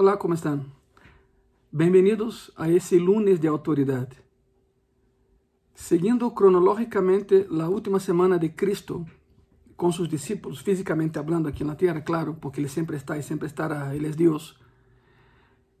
Olá, 0.00 0.16
como 0.16 0.32
estão? 0.32 0.64
Bem-vindos 1.72 2.52
a 2.54 2.70
esse 2.70 2.96
lunes 2.96 3.40
de 3.40 3.48
autoridade. 3.48 4.16
Seguindo 5.74 6.30
cronológicamente 6.30 7.48
a 7.50 7.68
última 7.68 7.98
semana 7.98 8.38
de 8.38 8.48
Cristo 8.50 9.04
com 9.76 9.90
seus 9.90 10.08
discípulos, 10.08 10.60
fisicamente 10.60 11.14
falando 11.14 11.48
aqui 11.48 11.64
na 11.64 11.74
terra, 11.74 12.00
claro, 12.00 12.36
porque 12.40 12.60
ele 12.60 12.68
sempre 12.68 12.94
está 12.96 13.18
e 13.18 13.24
sempre 13.24 13.48
estará, 13.48 13.92
ele 13.92 14.06
é 14.06 14.10
Deus. 14.10 14.56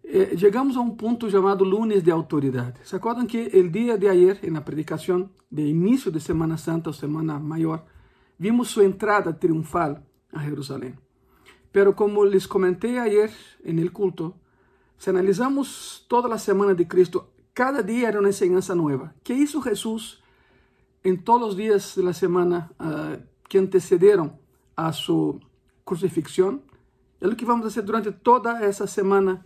Eh, 0.02 0.36
chegamos 0.36 0.76
a 0.76 0.80
um 0.80 0.96
ponto 0.96 1.30
chamado 1.30 1.62
lunes 1.62 2.02
de 2.02 2.10
autoridade. 2.10 2.80
¿Se 2.82 2.96
acordam 2.96 3.24
que 3.24 3.40
o 3.56 3.70
dia 3.70 3.96
de 3.96 4.08
ayer, 4.08 4.40
na 4.50 4.62
predicação 4.62 5.30
de 5.48 5.62
início 5.62 6.10
de 6.10 6.18
Semana 6.18 6.56
Santa 6.56 6.90
ou 6.90 6.92
Semana 6.92 7.38
Maior, 7.38 7.86
vimos 8.36 8.66
sua 8.70 8.84
entrada 8.84 9.32
triunfal 9.32 10.02
a 10.32 10.42
Jerusalém? 10.42 10.96
Pero 11.72 11.94
como 11.94 12.24
les 12.24 12.48
comentei 12.48 12.98
ayer 12.98 13.30
en 13.62 13.78
el 13.78 13.92
culto, 13.92 14.34
si 14.96 15.10
analisamos 15.10 16.04
toda 16.08 16.28
la 16.28 16.38
semana 16.38 16.74
de 16.74 16.88
Cristo, 16.88 17.30
cada 17.52 17.82
día 17.82 18.08
era 18.08 18.18
una 18.18 18.28
enseñanza 18.28 18.74
nueva. 18.74 19.14
¿Qué 19.22 19.34
hizo 19.34 19.60
Jesús 19.60 20.22
en 21.02 21.22
todos 21.22 21.40
los 21.40 21.56
días 21.56 21.94
de 21.96 22.02
la 22.02 22.12
semana 22.12 22.72
uh, 22.80 23.22
que 23.48 23.58
antecedieron 23.58 24.32
a 24.76 24.92
su 24.92 25.40
crucifixión? 25.84 26.62
Es 27.20 27.28
lo 27.28 27.36
que 27.36 27.44
vamos 27.44 27.64
a 27.64 27.68
hacer 27.68 27.84
durante 27.84 28.12
toda 28.12 28.64
esa 28.66 28.86
semana 28.86 29.44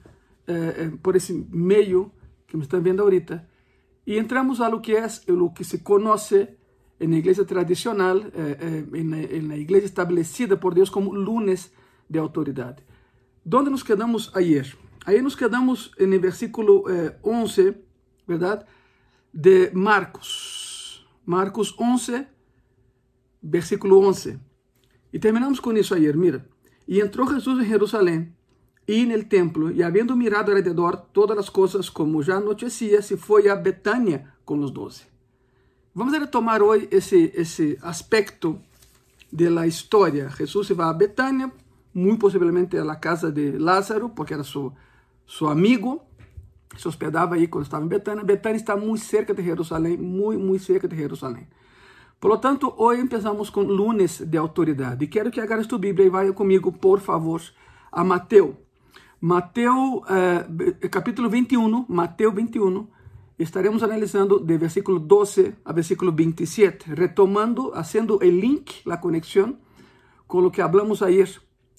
uh, 0.48 0.96
por 0.98 1.16
ese 1.16 1.44
medio 1.50 2.12
que 2.46 2.56
me 2.56 2.62
están 2.62 2.82
viendo 2.82 3.02
ahorita. 3.02 3.48
Y 4.04 4.18
entramos 4.18 4.60
a 4.60 4.68
lo 4.68 4.80
que 4.80 4.98
es 4.98 5.26
lo 5.28 5.52
que 5.54 5.64
se 5.64 5.82
conoce 5.82 6.56
en 6.98 7.10
la 7.10 7.16
iglesia 7.16 7.46
tradicional, 7.46 8.32
en, 8.34 9.10
la, 9.10 9.20
en 9.20 9.48
la 9.48 9.56
iglesia 9.56 9.86
establecida 9.86 10.60
por 10.60 10.74
Dios 10.74 10.90
como 10.90 11.14
lunes 11.14 11.72
de 12.12 12.18
autoridade. 12.18 12.84
Donde 13.44 13.70
nos 13.70 13.82
quedamos 13.82 14.30
ayer? 14.36 14.76
Aí 15.04 15.20
nos 15.20 15.34
quedamos 15.34 15.90
no 15.98 16.20
versículo 16.20 16.84
eh, 16.88 17.16
11, 17.24 17.74
verdade? 18.28 18.64
De 19.32 19.70
Marcos. 19.72 21.04
Marcos 21.24 21.74
11, 21.78 22.26
versículo 23.42 23.98
11. 24.06 24.38
E 25.12 25.18
terminamos 25.18 25.58
com 25.58 25.72
isso 25.72 25.94
ayer, 25.94 26.16
mira. 26.16 26.46
E 26.86 27.00
entrou 27.00 27.26
Jesus 27.28 27.64
em 27.64 27.68
Jerusalém 27.68 28.32
e 28.86 29.06
no 29.06 29.24
templo, 29.24 29.70
e 29.70 29.82
havendo 29.82 30.16
mirado 30.16 30.50
alrededor 30.50 30.96
todas 31.12 31.38
as 31.38 31.48
coisas 31.48 31.88
como 31.88 32.22
já 32.22 32.36
anoitecia, 32.36 33.00
se 33.00 33.16
foi 33.16 33.48
a 33.48 33.54
Betânia 33.54 34.26
com 34.44 34.58
os 34.58 34.70
doze. 34.70 35.04
Vamos 35.94 36.12
retomar 36.12 36.60
hoje 36.62 36.88
esse, 36.90 37.32
esse 37.34 37.78
aspecto 37.80 38.60
da 39.32 39.66
história. 39.66 40.28
Jesus 40.30 40.66
se 40.66 40.74
vai 40.74 40.88
a 40.88 40.92
Betânia 40.92 41.50
muito 41.94 42.20
possivelmente 42.20 42.76
a 42.76 42.96
casa 42.96 43.30
de 43.30 43.58
Lázaro, 43.58 44.08
porque 44.08 44.34
era 44.34 44.44
seu, 44.44 44.72
amigo, 45.48 46.02
se 46.76 46.88
hospedava 46.88 47.34
aí 47.34 47.46
quando 47.46 47.64
estava 47.64 47.84
em 47.84 47.88
Betânia. 47.88 48.24
Betânia 48.24 48.56
está 48.56 48.76
muito 48.76 49.04
cerca 49.04 49.34
de 49.34 49.42
Jerusalém, 49.42 49.96
muito, 49.96 50.40
muito 50.40 50.64
cerca 50.64 50.88
de 50.88 50.96
Jerusalém. 50.96 51.46
Por 52.18 52.28
lo 52.30 52.38
tanto, 52.38 52.72
com 53.52 53.62
lunes 53.62 54.20
de 54.20 54.38
autoridade. 54.38 55.06
Quero 55.08 55.30
que 55.30 55.40
agarres 55.40 55.66
tu 55.66 55.78
Bíblia 55.78 56.06
e 56.06 56.10
vá 56.10 56.32
comigo, 56.32 56.72
por 56.72 57.00
favor, 57.00 57.42
a 57.90 58.04
Mateus. 58.04 58.54
Mateus, 59.20 60.02
eh, 60.08 60.88
capítulo 60.88 61.28
21, 61.28 61.84
Mateus 61.88 62.34
21, 62.34 62.88
estaremos 63.38 63.82
analisando 63.82 64.40
de 64.40 64.56
versículo 64.56 64.98
12 64.98 65.54
a 65.64 65.72
versículo 65.72 66.12
27, 66.12 66.94
retomando, 66.94 67.72
fazendo 67.72 68.18
o 68.18 68.24
link, 68.24 68.82
a 68.88 68.96
conexão 68.96 69.58
com 70.26 70.38
o 70.46 70.50
que 70.50 70.62
hablamos 70.62 71.02
ayer 71.02 71.28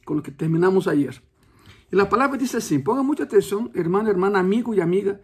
com 0.05 0.15
o 0.15 0.21
que 0.21 0.31
terminamos 0.31 0.87
ayer. 0.87 1.21
E 1.91 1.99
a 1.99 2.05
palavra 2.05 2.37
diz 2.37 2.55
assim: 2.55 2.79
ponga 2.79 3.03
muita 3.03 3.23
atenção, 3.23 3.69
irmão, 3.75 4.07
irmã, 4.07 4.35
amigo 4.37 4.73
e 4.73 4.81
amiga, 4.81 5.21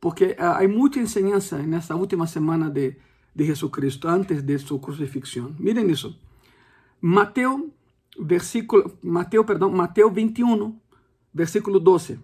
porque 0.00 0.36
uh, 0.38 0.62
há 0.62 0.68
muita 0.68 0.98
enseñança 0.98 1.58
nessa 1.58 1.96
última 1.96 2.26
semana 2.26 2.70
de, 2.70 2.96
de 3.34 3.44
Jesucristo, 3.44 4.08
antes 4.08 4.42
de 4.42 4.58
sua 4.58 4.78
crucifixão. 4.78 5.54
Miren 5.58 5.90
isso. 5.90 6.16
Mateus, 7.00 7.62
versículo, 8.20 8.96
Mateus, 9.02 9.44
perdão, 9.44 9.70
Mateus 9.70 10.12
21, 10.12 10.78
versículo 11.34 11.80
12. 11.80 12.20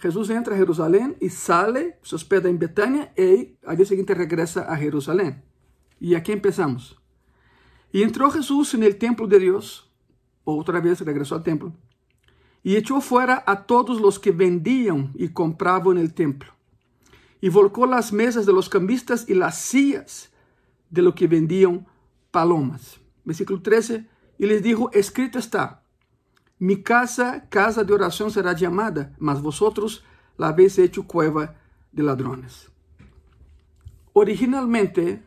Jesus 0.00 0.30
entra 0.30 0.54
a 0.54 0.56
Jerusalém 0.58 1.16
e 1.20 1.28
sale, 1.28 1.94
se 2.02 2.14
hospeda 2.14 2.48
em 2.48 2.56
Betânia 2.56 3.10
e 3.16 3.56
ao 3.64 3.74
dia 3.74 3.84
seguinte 3.84 4.12
regressa 4.12 4.66
a 4.66 4.76
Jerusalém. 4.76 5.42
E 6.00 6.14
aqui 6.14 6.36
começamos. 6.36 6.96
E 7.92 8.02
entrou 8.02 8.30
Jesus 8.30 8.74
no 8.74 8.94
templo 8.94 9.26
de 9.26 9.38
Deus 9.38 9.87
outra 10.56 10.80
vez 10.80 11.00
regresó 11.00 11.34
al 11.34 11.42
templo, 11.42 11.72
y 12.62 12.76
echó 12.76 13.00
fuera 13.00 13.44
a 13.46 13.64
todos 13.66 14.00
los 14.00 14.18
que 14.18 14.32
vendían 14.32 15.12
y 15.14 15.28
compraban 15.28 15.96
en 15.96 16.04
el 16.04 16.14
templo, 16.14 16.52
y 17.40 17.48
volcó 17.48 17.86
las 17.86 18.12
mesas 18.12 18.46
de 18.46 18.52
los 18.52 18.68
cambistas 18.68 19.28
y 19.28 19.34
las 19.34 19.58
sillas 19.58 20.32
de 20.90 21.02
los 21.02 21.14
que 21.14 21.26
vendían 21.26 21.86
palomas. 22.30 23.00
Versículo 23.24 23.60
13, 23.60 24.06
y 24.38 24.46
les 24.46 24.62
dijo, 24.62 24.90
escrito 24.92 25.38
está, 25.38 25.82
mi 26.58 26.82
casa, 26.82 27.48
casa 27.48 27.84
de 27.84 27.92
oración 27.92 28.30
será 28.30 28.52
llamada, 28.52 29.14
mas 29.18 29.40
vosotros 29.40 30.04
la 30.36 30.48
habéis 30.48 30.78
hecho 30.78 31.06
cueva 31.06 31.56
de 31.92 32.02
ladrones. 32.02 32.70
Originalmente, 34.12 35.22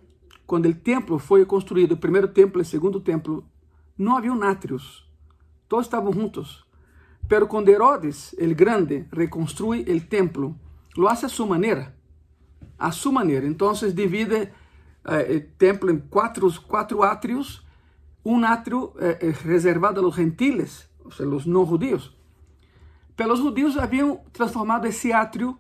quando 0.46 0.68
o 0.68 0.74
templo 0.74 1.18
foi 1.18 1.46
construído, 1.46 1.94
o 1.94 1.98
primeiro 1.98 2.28
templo 2.28 2.60
e 2.60 2.64
o 2.64 2.66
segundo 2.66 3.00
templo, 3.00 3.46
não 3.98 4.18
havia 4.18 4.34
átrios, 4.44 5.08
todos 5.72 5.86
estavam 5.86 6.12
juntos. 6.12 6.68
Pero 7.30 7.48
quando 7.48 7.72
Herodes, 7.72 8.36
el 8.38 8.56
grande, 8.56 9.08
reconstrui 9.10 9.86
o 9.90 10.02
templo, 10.02 10.60
lo 10.98 11.08
hace 11.08 11.28
a 11.28 11.30
sua 11.30 11.46
maneira. 11.46 11.96
A 12.78 12.92
sua 12.92 13.14
maneira. 13.14 13.48
Então, 13.48 13.72
divide 13.94 14.52
eh, 15.06 15.38
o 15.38 15.58
templo 15.58 15.90
em 15.90 15.98
quatro, 15.98 16.52
quatro 16.64 17.04
átrios. 17.04 17.66
Um 18.26 18.44
átrio 18.44 18.94
eh, 19.00 19.34
reservado 19.46 20.02
a 20.02 20.04
los 20.04 20.16
gentiles, 20.16 20.90
ou 21.06 21.10
seja, 21.10 21.30
los 21.30 21.46
não 21.46 21.66
judíos. 21.66 22.14
Pero 23.16 23.32
os 23.32 23.40
judíos 23.40 23.78
haviam 23.78 24.20
transformado 24.34 24.86
esse 24.88 25.14
átrio 25.14 25.58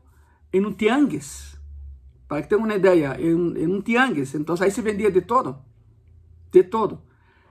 em 0.52 0.66
um 0.66 0.74
tianguis. 0.74 1.58
Para 2.28 2.42
que 2.42 2.50
tenham 2.50 2.66
uma 2.66 2.76
ideia, 2.76 3.16
em 3.18 3.66
um 3.66 3.82
tianguis. 3.82 4.36
Então, 4.36 4.58
aí 4.60 4.72
se 4.72 4.82
vendia 4.82 5.10
de 5.10 5.22
todo. 5.22 5.58
De 6.52 6.64
todo. 6.64 7.02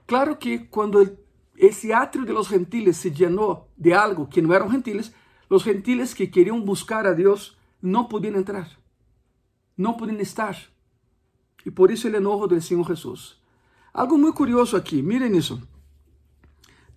Claro 0.06 0.36
que 0.36 0.58
quando 0.58 1.00
esse 1.60 1.92
átrio 1.92 2.24
de 2.24 2.32
los 2.32 2.48
gentiles 2.48 2.96
se 2.96 3.10
llenó 3.10 3.68
de 3.76 3.92
algo 3.92 4.26
que 4.28 4.40
não 4.40 4.54
eram 4.54 4.70
gentiles, 4.70 5.12
os 5.48 5.62
gentiles 5.62 6.14
que 6.14 6.28
queriam 6.28 6.58
buscar 6.62 7.06
a 7.06 7.12
Deus 7.12 7.54
não 7.82 8.06
podiam 8.06 8.36
entrar, 8.36 8.66
não 9.76 9.94
podiam 9.94 10.18
estar. 10.20 10.56
E 11.66 11.70
por 11.70 11.90
isso 11.90 12.08
o 12.08 12.16
enojo 12.16 12.46
do 12.46 12.60
Senhor 12.62 12.86
Jesus. 12.86 13.36
Algo 13.92 14.16
muito 14.16 14.36
curioso 14.36 14.74
aqui, 14.74 15.02
miren 15.02 15.36
isso. 15.36 15.60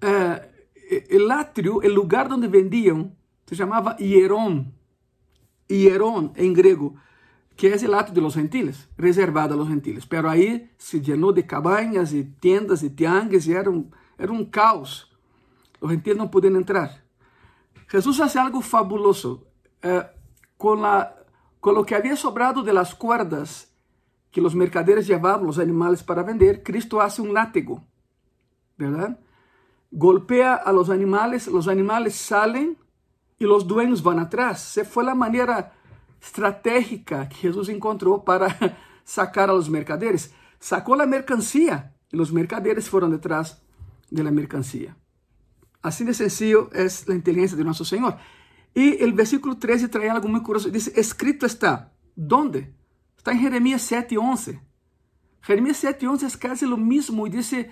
Uh, 0.02 1.32
átrio, 1.32 1.78
o 1.78 1.88
lugar 1.90 2.32
onde 2.32 2.48
vendiam, 2.48 3.12
se 3.46 3.56
chamava 3.56 3.98
Hieron. 4.00 4.72
Hieron 5.70 6.32
em 6.38 6.54
grego, 6.54 6.96
que 7.58 7.68
é 7.68 7.76
o 7.76 7.96
átrio 7.96 8.16
de 8.16 8.22
los 8.22 8.36
gentiles, 8.36 8.88
reservado 8.98 9.56
a 9.56 9.58
los 9.58 9.68
gentiles. 9.68 10.06
Pero 10.06 10.30
aí 10.30 10.70
se 10.78 11.02
llenou 11.02 11.34
de 11.34 11.44
cabañas 11.44 12.14
e 12.14 12.24
tiendas 12.40 12.82
e 12.82 12.90
tiangues 12.90 13.46
e 13.48 13.54
era 13.54 13.70
um 13.70 13.90
era 14.18 14.32
um 14.32 14.46
caos. 14.46 15.12
Os 15.80 15.92
gentiles 15.92 16.18
não 16.18 16.28
podiam 16.28 16.56
entrar. 16.56 17.04
Jesus 17.92 18.18
faz 18.18 18.36
algo 18.36 18.62
fabuloso. 18.62 19.46
Eh, 19.82 20.10
com, 20.58 20.76
la, 20.76 21.14
o 21.62 21.84
que 21.84 21.94
havia 21.94 22.16
sobrado 22.16 22.64
de 22.64 22.72
las 22.72 22.94
cuerdas 22.94 23.72
que 24.32 24.42
os 24.42 24.54
mercaderes 24.54 25.08
levavam 25.08 25.48
os 25.48 25.60
animais 25.60 26.02
para 26.02 26.24
vender, 26.24 26.64
Cristo 26.64 27.00
hace 27.00 27.22
um 27.22 27.32
látigo, 27.32 27.84
¿verdad? 28.78 29.20
Golpea 29.92 30.56
a 30.56 30.72
los 30.72 30.90
animales, 30.90 31.48
los 31.48 31.68
animales 31.68 32.16
salen 32.16 32.78
y 33.38 33.46
los 33.46 33.68
dueños 33.68 34.02
van 34.02 34.20
atrás. 34.20 34.76
Esa 34.76 34.90
fue 34.90 35.04
la 35.04 35.14
manera 35.14 35.74
estratégica 36.20 37.30
que 37.30 37.36
Jesús 37.36 37.70
encontrou 37.70 38.24
para 38.24 38.48
sacar 39.04 39.50
a 39.50 39.54
los 39.54 39.70
mercaderes. 39.70 40.34
Sacou 40.60 41.00
a 41.00 41.06
mercancía 41.06 41.94
e 42.12 42.20
os 42.20 42.32
mercaderes 42.32 42.88
foram 42.88 43.10
detrás 43.10 43.62
de 44.14 44.24
la 44.24 44.32
mercancía. 44.32 44.96
Así 45.82 46.06
de 46.06 46.14
sencillo 46.14 46.70
es 46.72 47.08
la 47.08 47.16
inteligencia 47.16 47.58
de 47.58 47.64
nuestro 47.64 47.86
Señor. 47.86 48.18
Y 48.74 49.04
el 49.04 49.14
versículo 49.14 49.58
13 49.58 49.90
trae 49.90 50.10
algo 50.10 50.28
muy 50.28 50.42
curioso. 50.42 50.70
Dice, 50.70 50.94
escrito 50.96 51.46
está. 51.46 51.92
¿Dónde? 52.16 52.74
Está 53.18 53.32
en 53.32 53.40
Jeremías 53.40 53.82
7, 53.82 54.18
11. 54.18 54.62
Jeremías 55.42 55.78
7, 55.78 56.08
11 56.08 56.26
es 56.26 56.38
casi 56.38 56.66
lo 56.66 56.78
mismo 56.78 57.28
y 57.28 57.32
dice 57.32 57.70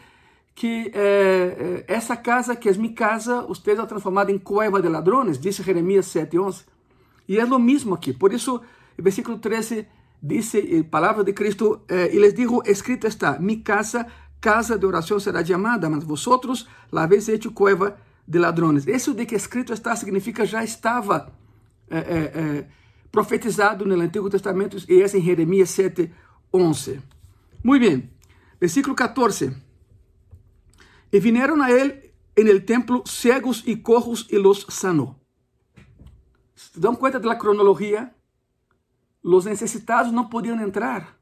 que 0.54 0.92
eh, 0.94 1.86
esa 1.88 2.22
casa 2.22 2.60
que 2.60 2.70
es 2.70 2.78
mi 2.78 2.94
casa, 2.94 3.46
usted 3.46 3.80
ha 3.80 3.88
transformado 3.88 4.30
en 4.30 4.40
cueva 4.40 4.82
de 4.82 4.90
ladrones, 4.90 5.40
dice 5.40 5.64
Jeremías 5.64 6.08
7, 6.08 6.38
11. 6.38 6.66
Y 7.28 7.38
es 7.38 7.48
lo 7.48 7.60
mismo 7.60 7.96
aquí. 7.96 8.12
Por 8.12 8.34
eso 8.34 8.62
el 8.98 9.04
versículo 9.04 9.40
13 9.40 9.88
dice, 10.20 10.60
eh, 10.60 10.84
palabra 10.84 11.24
de 11.24 11.34
Cristo, 11.34 11.86
eh, 11.88 12.12
y 12.14 12.20
les 12.20 12.36
dijo, 12.36 12.64
escrito 12.66 13.08
está, 13.08 13.40
mi 13.40 13.64
casa 13.64 14.08
casa 14.42 14.78
de 14.78 14.86
oração 14.86 15.20
será 15.20 15.46
chamada, 15.46 15.88
mas 15.90 16.04
vosotros 16.04 16.68
la 16.92 17.04
habéis 17.04 17.30
hecho 17.30 17.52
cueva 17.52 17.96
de 18.28 18.40
ladrones. 18.40 18.88
Isso 18.88 19.14
de 19.14 19.26
que 19.26 19.36
escrito 19.36 19.72
está 19.72 19.96
significa 19.96 20.46
já 20.46 20.64
estava 20.64 21.32
é, 21.90 21.98
é, 21.98 22.68
profetizado 23.12 23.86
no 23.86 24.02
Antigo 24.02 24.30
Testamento 24.30 24.78
e 24.90 25.02
é 25.02 25.06
em 25.06 25.22
Jeremias 25.22 25.70
7, 25.70 26.12
11. 26.52 27.00
Muito 27.64 27.86
bem, 27.86 28.10
versículo 28.60 28.96
14. 28.96 29.56
E 31.12 31.20
vinieron 31.20 31.62
a 31.62 31.70
ele 31.70 32.14
en 32.36 32.48
el 32.48 32.66
templo 32.66 33.04
cegos 33.06 33.64
e 33.68 33.76
cojos 33.76 34.28
e 34.32 34.40
los 34.40 34.66
sanó. 34.70 35.20
¿Se 36.56 36.80
dan 36.80 36.96
cuenta 36.96 37.20
de 37.20 37.28
la 37.28 37.38
cronología? 37.38 38.16
Los 39.24 39.46
necesitados 39.46 40.12
não 40.12 40.30
podiam 40.30 40.60
entrar 40.60 41.21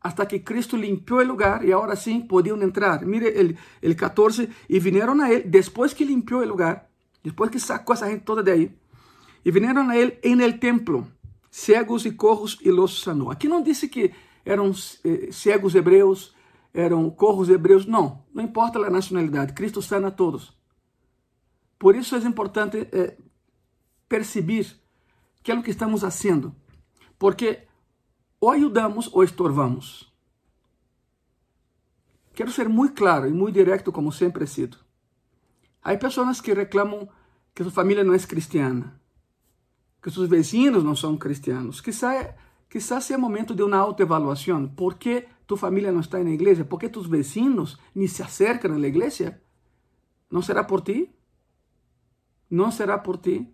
hasta 0.00 0.26
que 0.26 0.42
Cristo 0.42 0.76
limpió 0.76 1.20
el 1.20 1.28
lugar 1.28 1.64
y 1.64 1.72
ahora 1.72 1.94
sí 1.94 2.24
podían 2.28 2.62
entrar. 2.62 3.04
Mire 3.04 3.38
el, 3.38 3.58
el 3.82 3.96
14, 3.96 4.48
y 4.68 4.80
vinieron 4.80 5.20
a 5.20 5.30
él, 5.30 5.44
después 5.46 5.94
que 5.94 6.04
limpió 6.04 6.42
el 6.42 6.48
lugar, 6.48 6.88
después 7.22 7.50
que 7.50 7.58
sacó 7.58 7.92
a 7.92 7.96
esa 7.96 8.08
gente 8.08 8.24
toda 8.24 8.42
de 8.42 8.74
y 9.42 9.50
vinieron 9.50 9.90
a 9.90 9.96
él 9.96 10.18
en 10.22 10.40
el 10.40 10.58
templo, 10.58 11.06
cegos 11.50 12.06
y 12.06 12.16
cojos 12.16 12.58
y 12.60 12.70
los 12.70 13.00
sanó. 13.00 13.30
Aquí 13.30 13.48
no 13.48 13.62
dice 13.62 13.90
que 13.90 14.12
eram 14.44 14.72
eh, 15.04 15.28
cegos 15.32 15.74
hebreus, 15.74 16.34
eram 16.72 17.10
corros 17.10 17.48
hebreus, 17.48 17.86
não, 17.86 18.24
não 18.32 18.44
importa 18.44 18.78
a 18.78 18.90
nacionalidade, 18.90 19.54
Cristo 19.54 19.82
sana 19.82 20.08
a 20.08 20.10
todos. 20.10 20.56
Por 21.78 21.96
isso 21.96 22.14
é 22.14 22.18
importante 22.18 22.88
eh, 22.92 23.16
perceber 24.08 24.66
que 25.42 25.50
é 25.50 25.54
o 25.54 25.62
que 25.62 25.70
estamos 25.70 26.02
fazendo, 26.02 26.54
porque 27.18 27.66
ou 28.40 28.50
ajudamos 28.50 29.10
ou 29.12 29.22
estorvamos. 29.22 30.10
Quero 32.34 32.50
ser 32.50 32.68
muito 32.68 32.94
claro 32.94 33.28
e 33.28 33.32
muito 33.32 33.54
direto, 33.54 33.92
como 33.92 34.10
sempre 34.10 34.44
he 34.44 34.46
sido. 34.46 34.78
Há 35.82 35.96
pessoas 35.96 36.40
que 36.40 36.54
reclamam 36.54 37.08
que 37.54 37.62
sua 37.62 37.72
família 37.72 38.02
não 38.02 38.14
é 38.14 38.18
cristiana, 38.18 38.98
que 40.02 40.10
seus 40.10 40.28
vizinhos 40.28 40.82
não 40.82 40.96
são 40.96 41.16
cristianos. 41.16 41.80
Quizá, 41.80 42.34
quizá 42.68 43.00
seja 43.00 43.18
momento 43.18 43.54
de 43.54 43.62
uma 43.62 43.76
autoevaluação. 43.76 44.68
¿Por 44.68 44.94
que 44.94 45.26
tu 45.46 45.56
família 45.56 45.92
não 45.92 46.00
está 46.00 46.22
na 46.22 46.30
igreja? 46.30 46.64
¿Por 46.64 46.78
que 46.78 46.88
tus 46.88 47.06
vecinos 47.06 47.78
nem 47.94 48.06
se 48.06 48.22
acercam 48.22 48.74
à 48.74 48.86
igreja? 48.86 49.40
Não 50.30 50.40
será 50.40 50.64
por 50.64 50.80
ti? 50.80 51.10
Não 52.50 52.70
será 52.70 52.96
por 52.98 53.18
ti? 53.18 53.52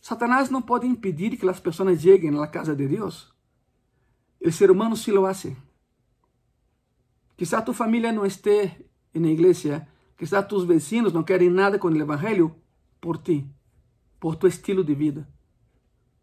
Satanás 0.00 0.50
não 0.50 0.60
pode 0.60 0.86
impedir 0.86 1.38
que 1.38 1.48
as 1.48 1.60
pessoas 1.60 1.98
cheguem 2.00 2.38
à 2.38 2.46
casa 2.46 2.76
de 2.76 2.86
Deus. 2.86 3.33
El 4.44 4.52
ser 4.52 4.70
humano 4.70 4.94
sí 4.94 5.10
lo 5.10 5.26
hace. 5.26 5.56
Quizá 7.34 7.64
tu 7.64 7.72
familia 7.72 8.12
no 8.12 8.26
esté 8.26 8.90
en 9.14 9.22
la 9.22 9.30
iglesia, 9.30 9.88
quizá 10.18 10.46
tus 10.46 10.66
vecinos 10.66 11.14
no 11.14 11.24
quieren 11.24 11.54
nada 11.54 11.78
con 11.78 11.94
el 11.94 12.02
Evangelio 12.02 12.54
por 13.00 13.16
ti, 13.16 13.50
por 14.18 14.36
tu 14.36 14.46
estilo 14.46 14.84
de 14.84 14.94
vida, 14.94 15.26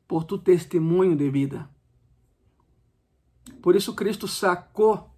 por 0.06 0.26
tu 0.26 0.38
testemunho 0.38 1.16
de 1.16 1.32
vida. 1.32 1.72
Por 3.60 3.76
isso 3.76 3.96
Cristo 3.96 4.28
sacou 4.28 5.10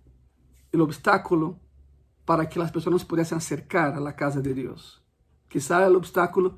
o 0.73 0.79
obstáculo 0.79 1.59
para 2.25 2.45
que 2.45 2.57
as 2.57 2.71
pessoas 2.71 3.03
pudessem 3.03 3.37
acercar 3.37 3.97
a 3.97 4.13
casa 4.13 4.41
de 4.41 4.53
Deus. 4.53 5.03
Quizá 5.49 5.89
o 5.89 5.97
obstáculo, 5.97 6.57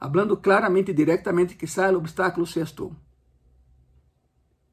hablando 0.00 0.36
claramente 0.36 0.92
diretamente, 0.92 1.54
quizá 1.54 1.92
o 1.92 1.96
obstáculo 1.98 2.44
seas 2.44 2.72
tu. 2.72 2.92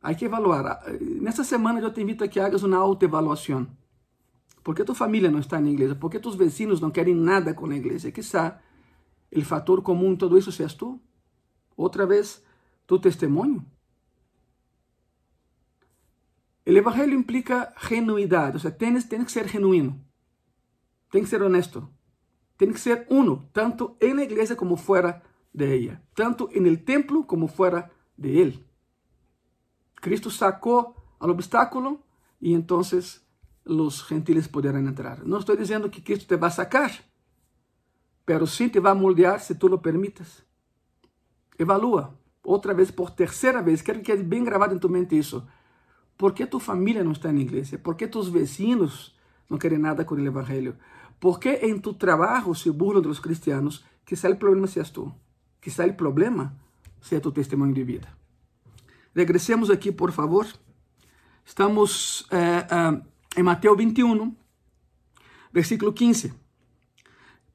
Há 0.08 0.16
que 0.16 0.24
evaluar. 0.24 0.86
Nessa 1.22 1.44
semana 1.44 1.82
eu 1.82 1.92
te 1.92 2.00
invito 2.00 2.24
a 2.24 2.30
que 2.30 2.40
hagas 2.40 2.64
uma 2.64 2.78
autoevaluação. 2.78 3.68
¿Por 4.64 4.74
que 4.74 4.86
tu 4.86 4.96
família 4.96 5.30
não 5.30 5.40
está 5.40 5.60
na 5.60 5.70
igreja? 5.70 5.96
¿Por 5.96 6.10
que 6.10 6.18
tus 6.18 6.34
vecinos 6.34 6.80
não 6.80 6.90
querem 6.90 7.14
nada 7.14 7.54
com 7.54 7.66
a 7.66 7.76
igreja? 7.76 8.10
Quizá 8.10 8.58
o 9.36 9.42
fator 9.42 9.82
comum 9.82 10.14
em 10.14 10.16
tudo 10.16 10.38
isso 10.38 10.50
seas 10.50 10.74
tu. 10.74 10.98
Outra 11.76 12.06
vez, 12.06 12.42
tu 12.88 12.98
testemunho. 12.98 13.66
O 16.66 16.70
evangelho 16.70 17.14
implica 17.14 17.74
genuidade, 17.78 18.54
ou 18.54 18.60
seja, 18.62 18.74
tens, 18.74 19.04
tens 19.04 19.26
que 19.26 19.32
ser 19.34 19.50
genuíno, 19.50 20.02
tem 21.12 21.22
que 21.22 21.30
ser 21.30 21.42
honesto, 21.42 21.86
tem 22.58 22.72
que 22.72 22.80
ser 22.80 23.06
uno, 23.10 23.50
tanto 23.52 23.98
na 24.02 24.24
igreja 24.24 24.56
como 24.56 24.78
fora 24.78 25.22
de 25.54 25.66
ella, 25.66 26.02
tanto 26.16 26.50
no 26.54 26.78
templo 26.78 27.26
como 27.26 27.50
fora 27.50 27.92
de 28.18 28.30
ele. 28.30 28.67
Cristo 30.00 30.30
sacó 30.30 30.96
al 31.20 31.30
obstáculo 31.30 32.00
y 32.40 32.54
entonces 32.54 33.26
los 33.66 34.04
gentiles 34.04 34.48
pudieron 34.48 34.88
entrar. 34.88 35.26
No 35.26 35.38
estoy 35.38 35.58
diciendo 35.58 35.92
que 35.92 36.04
Cristo 36.04 36.26
te 36.28 36.36
va 36.36 36.48
a 36.48 36.52
sacar, 36.52 36.92
pero 38.26 38.48
sí 38.48 38.70
te 38.70 38.80
va 38.80 38.92
a 38.92 38.96
moldear 38.96 39.40
si 39.40 39.56
tú 39.56 39.70
lo 39.70 39.82
permites. 39.82 40.46
Evalúa, 41.58 42.16
outra 42.44 42.74
vez, 42.74 42.92
por 42.92 43.12
terceira 43.12 43.62
vez, 43.62 43.82
quero 43.82 44.00
que 44.00 44.14
quede 44.14 44.24
bem 44.24 44.44
gravado 44.44 44.76
em 44.76 44.80
tu 44.80 44.90
mente 44.90 45.18
isso. 45.18 45.46
Por 46.16 46.34
que 46.34 46.46
tu 46.46 46.60
família 46.60 47.04
não 47.04 47.12
está 47.12 47.32
na 47.32 47.42
igreja? 47.42 47.78
Por 47.78 47.96
que 47.96 48.08
tus 48.08 48.30
vecinos 48.30 49.16
não 49.50 49.58
querem 49.58 49.80
nada 49.80 50.04
com 50.04 50.16
o 50.16 50.26
evangelho? 50.26 50.76
Por 51.20 51.40
que 51.40 51.50
em 51.50 51.80
tu 51.80 51.94
trabalho 51.94 52.54
se 52.54 52.72
burlam 52.72 53.02
dos 53.02 53.20
cristianos? 53.20 53.84
Quizá 54.06 54.30
o 54.30 54.36
problema 54.36 54.68
seas 54.68 54.90
tu. 54.90 55.14
Quizá 55.62 55.86
o 55.86 55.94
problema 55.94 56.56
seja 57.02 57.22
tu 57.22 57.32
testemunho 57.32 57.74
de 57.74 57.84
vida. 57.84 58.17
Regressemos 59.18 59.72
aqui, 59.72 59.92
por 59.92 60.12
favor. 60.12 60.46
Estamos 61.44 62.28
eh, 62.30 62.68
eh, 62.70 63.02
em 63.36 63.42
Mateus 63.42 63.76
21, 63.76 64.36
versículo 65.52 65.92
15. 65.92 66.36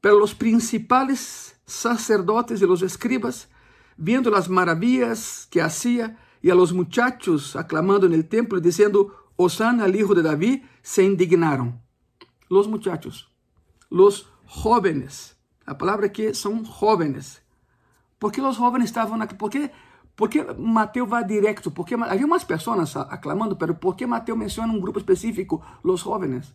Pero 0.01 0.19
los 0.19 0.35
principales 0.35 1.55
sacerdotes 1.65 2.61
y 2.61 2.67
los 2.67 2.83
escribas, 2.83 3.49
viendo 3.97 4.29
las 4.29 4.49
maravillas 4.49 5.47
que 5.53 5.63
hacía 5.63 6.19
y 6.43 6.51
a 6.51 6.57
los 6.57 6.73
muchachos 6.73 7.55
aclamando 7.55 8.09
el 8.09 8.29
templo 8.29 8.59
diciendo, 8.59 9.31
Osana 9.37 9.85
al 9.85 9.95
hijo 9.95 10.17
de 10.17 10.23
David, 10.23 10.65
se 10.83 11.05
indignaron. 11.05 11.81
Los 12.49 12.67
muchachos, 12.67 13.31
los 13.89 14.29
jóvenes, 14.47 15.37
a 15.65 15.79
palabra 15.79 16.11
que 16.11 16.35
son 16.35 16.65
jóvenes. 16.65 17.41
¿Por 18.19 18.33
qué 18.33 18.43
los 18.43 18.57
jóvenes 18.57 18.87
estaban 18.87 19.23
aquí? 19.23 19.37
¿Por 19.37 19.49
qué 20.17 20.17
por 20.17 20.29
que 20.29 20.45
Mateus 20.55 21.09
vai 21.09 21.25
direto? 21.25 21.71
Porque 21.71 21.95
havia 21.95 22.27
umas 22.27 22.45
pessoas 22.45 22.97
aclamando, 22.97 23.57
pero 23.57 23.75
por 23.75 23.97
que 23.97 24.07
Mateus 24.07 24.39
menciona 24.39 24.73
um 24.73 24.81
grupo 24.81 24.99
específico, 24.99 25.63
os 25.83 26.01
jovens? 26.01 26.55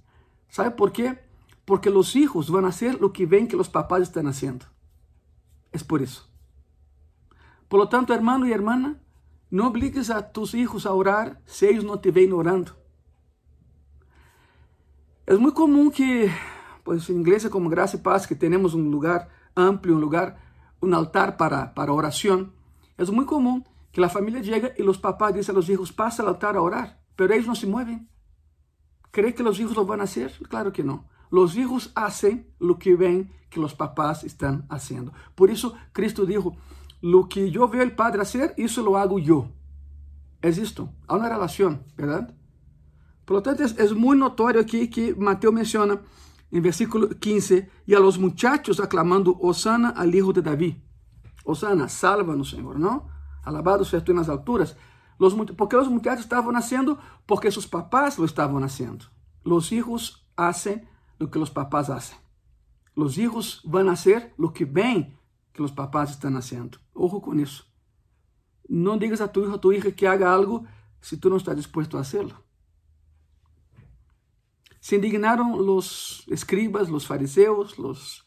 ¿Sabe 0.49 0.71
por 0.71 0.91
quê? 0.91 1.17
Porque 1.65 1.89
os 1.89 2.15
hijos 2.15 2.49
vão 2.49 2.65
a 2.65 2.71
ser 2.71 3.03
o 3.03 3.09
que 3.09 3.25
ven 3.25 3.47
que 3.47 3.55
os 3.55 3.67
papás 3.67 4.03
estão 4.03 4.27
haciendo. 4.27 4.65
É 5.71 5.77
por 5.79 6.01
isso. 6.01 6.31
Por 7.67 7.77
lo 7.77 7.87
tanto, 7.87 8.13
hermano 8.13 8.45
e 8.45 8.53
hermana, 8.53 9.01
não 9.51 9.67
obligues 9.67 10.09
a 10.09 10.21
tus 10.21 10.53
hijos 10.53 10.85
a 10.85 10.93
orar 10.93 11.41
se 11.45 11.65
eles 11.65 11.83
não 11.83 11.97
te 11.97 12.11
veem 12.11 12.31
orando. 12.31 12.73
É 15.25 15.35
muito 15.35 15.55
comum 15.55 15.89
que, 15.89 16.31
pues, 16.85 17.09
em 17.09 17.19
igreja 17.19 17.49
como 17.49 17.69
Graça 17.69 17.97
e 17.97 17.99
Paz, 17.99 18.25
que 18.25 18.35
temos 18.35 18.73
um 18.73 18.89
lugar 18.89 19.27
amplo, 19.53 19.93
um 19.93 19.99
lugar, 19.99 20.39
um 20.81 20.95
altar 20.95 21.35
para, 21.35 21.67
para 21.67 21.91
oração, 21.91 22.49
É 22.97 23.05
muito 23.05 23.29
comum 23.29 23.63
que 23.91 24.03
a 24.03 24.09
família 24.09 24.41
llegue 24.41 24.73
e 24.77 24.83
os 24.83 24.97
papás 24.97 25.33
dizem 25.33 25.53
a 25.53 25.55
los 25.55 25.69
hijos, 25.69 25.91
pasa 25.91 26.21
al 26.21 26.29
altar 26.29 26.55
a 26.55 26.61
orar, 26.61 26.99
pero 27.15 27.33
eles 27.33 27.45
não 27.45 27.55
se 27.55 27.67
mueven. 27.67 28.07
¿Cree 29.11 29.33
que 29.33 29.43
os 29.43 29.59
hijos 29.59 29.75
lo 29.75 29.85
van 29.85 30.01
a 30.01 30.03
hacer? 30.03 30.31
Claro 30.49 30.71
que 30.71 30.83
não. 30.83 31.05
Los 31.31 31.55
hijos 31.55 31.91
hacen 31.95 32.47
lo 32.59 32.77
que 32.77 32.95
ven 32.95 33.31
que 33.49 33.59
los 33.59 33.73
papás 33.73 34.23
están 34.23 34.65
haciendo. 34.69 35.11
Por 35.35 35.49
isso, 35.49 35.75
Cristo 35.91 36.25
dijo, 36.25 36.55
lo 37.01 37.27
que 37.27 37.51
yo 37.51 37.67
veo 37.67 37.81
el 37.81 37.95
Padre 37.95 38.21
hacer, 38.21 38.53
eso 38.57 38.81
lo 38.81 38.97
hago 38.97 39.19
yo. 39.19 39.49
Es 40.41 40.57
esto, 40.57 40.89
há 41.07 41.15
uma 41.15 41.29
relação, 41.29 41.83
¿verdad? 41.95 42.33
Por 43.25 43.37
lo 43.37 43.41
tanto, 43.41 43.63
es, 43.63 43.77
es 43.77 43.93
muy 43.93 44.17
notorio 44.17 44.61
aquí 44.61 44.89
que 44.89 45.15
Mateo 45.15 45.51
menciona 45.51 45.99
en 46.51 46.61
versículo 46.61 47.09
15, 47.09 47.69
y 47.85 47.93
a 47.93 47.99
los 47.99 48.17
muchachos 48.17 48.79
aclamando, 48.79 49.37
Osana 49.41 49.89
al 49.89 50.13
hijo 50.15 50.31
de 50.31 50.41
David. 50.41 50.75
Osana, 51.47 51.87
salva-nos, 51.87 52.49
Senhor, 52.49 52.77
não? 52.77 53.09
Alabado 53.41 53.85
seja 53.85 54.03
tu 54.03 54.13
nas 54.13 54.27
alturas. 54.27 54.75
Los, 55.17 55.33
porque 55.55 55.77
os 55.77 55.87
muchachos 55.87 56.25
estavam 56.25 56.51
nascendo 56.51 56.99
porque 57.25 57.49
seus 57.49 57.65
papás 57.65 58.17
lo 58.17 58.25
estavam 58.25 58.59
nascendo. 58.59 59.05
Los 59.45 59.71
hijos 59.71 60.27
hacen 60.35 60.89
lo 61.17 61.31
que 61.31 61.39
los 61.39 61.49
papás 61.49 61.89
hacen. 61.89 62.17
Los 62.93 63.17
hijos 63.17 63.61
van 63.63 63.87
a 63.87 63.93
hacer 63.93 64.33
lo 64.37 64.51
que 64.51 64.65
ven 64.65 65.17
que 65.53 65.61
los 65.61 65.71
papás 65.71 66.11
estão 66.11 66.35
haciendo. 66.35 66.79
Ojo 66.93 67.21
com 67.21 67.33
isso. 67.35 67.65
Não 68.67 68.97
digas 68.97 69.21
a 69.21 69.27
tu 69.29 69.45
hijo, 69.45 69.55
a 69.55 69.57
tu 69.57 69.71
hija 69.71 69.91
que 69.93 70.05
haga 70.05 70.29
algo 70.29 70.67
se 70.99 71.15
tu 71.15 71.29
não 71.29 71.37
está 71.37 71.53
dispuesto 71.53 71.97
a 71.97 72.01
hacerlo. 72.01 72.35
Se 74.81 74.97
indignaram 74.97 75.55
los 75.55 76.25
escribas, 76.27 76.89
los 76.89 77.07
fariseos, 77.07 77.77
los 77.77 78.26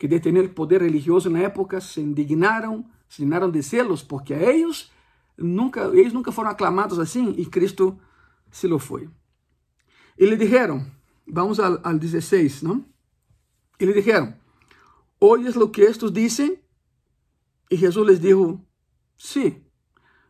que 0.00 0.08
de 0.08 0.18
ter 0.18 0.54
poder 0.54 0.80
religioso 0.80 1.28
na 1.28 1.40
época 1.40 1.78
se 1.78 2.00
indignaram, 2.00 2.86
se 3.06 3.20
indignaram 3.20 3.50
de 3.50 3.62
celos, 3.62 4.02
porque 4.02 4.32
a 4.32 4.38
eles 4.38 4.90
nunca, 5.36 5.82
eles 5.92 6.14
nunca 6.14 6.32
foram 6.32 6.48
aclamados 6.48 6.98
assim 6.98 7.34
e 7.36 7.44
Cristo 7.44 8.00
se 8.50 8.66
lo 8.66 8.78
foi. 8.78 9.10
E 10.18 10.24
lhe 10.24 10.38
disseram, 10.38 10.90
vamos 11.26 11.60
ao, 11.60 11.78
ao 11.86 11.98
16, 11.98 12.62
não? 12.62 12.82
E 13.78 13.84
lhe 13.84 13.92
disseram, 13.92 14.34
¿oyes 15.20 15.54
lo 15.54 15.70
que 15.70 15.82
estos 15.82 16.10
dicen? 16.10 16.58
Y 17.70 17.76
Jesús 17.76 18.06
les 18.06 18.22
dijo, 18.22 18.58
sí. 19.18 19.62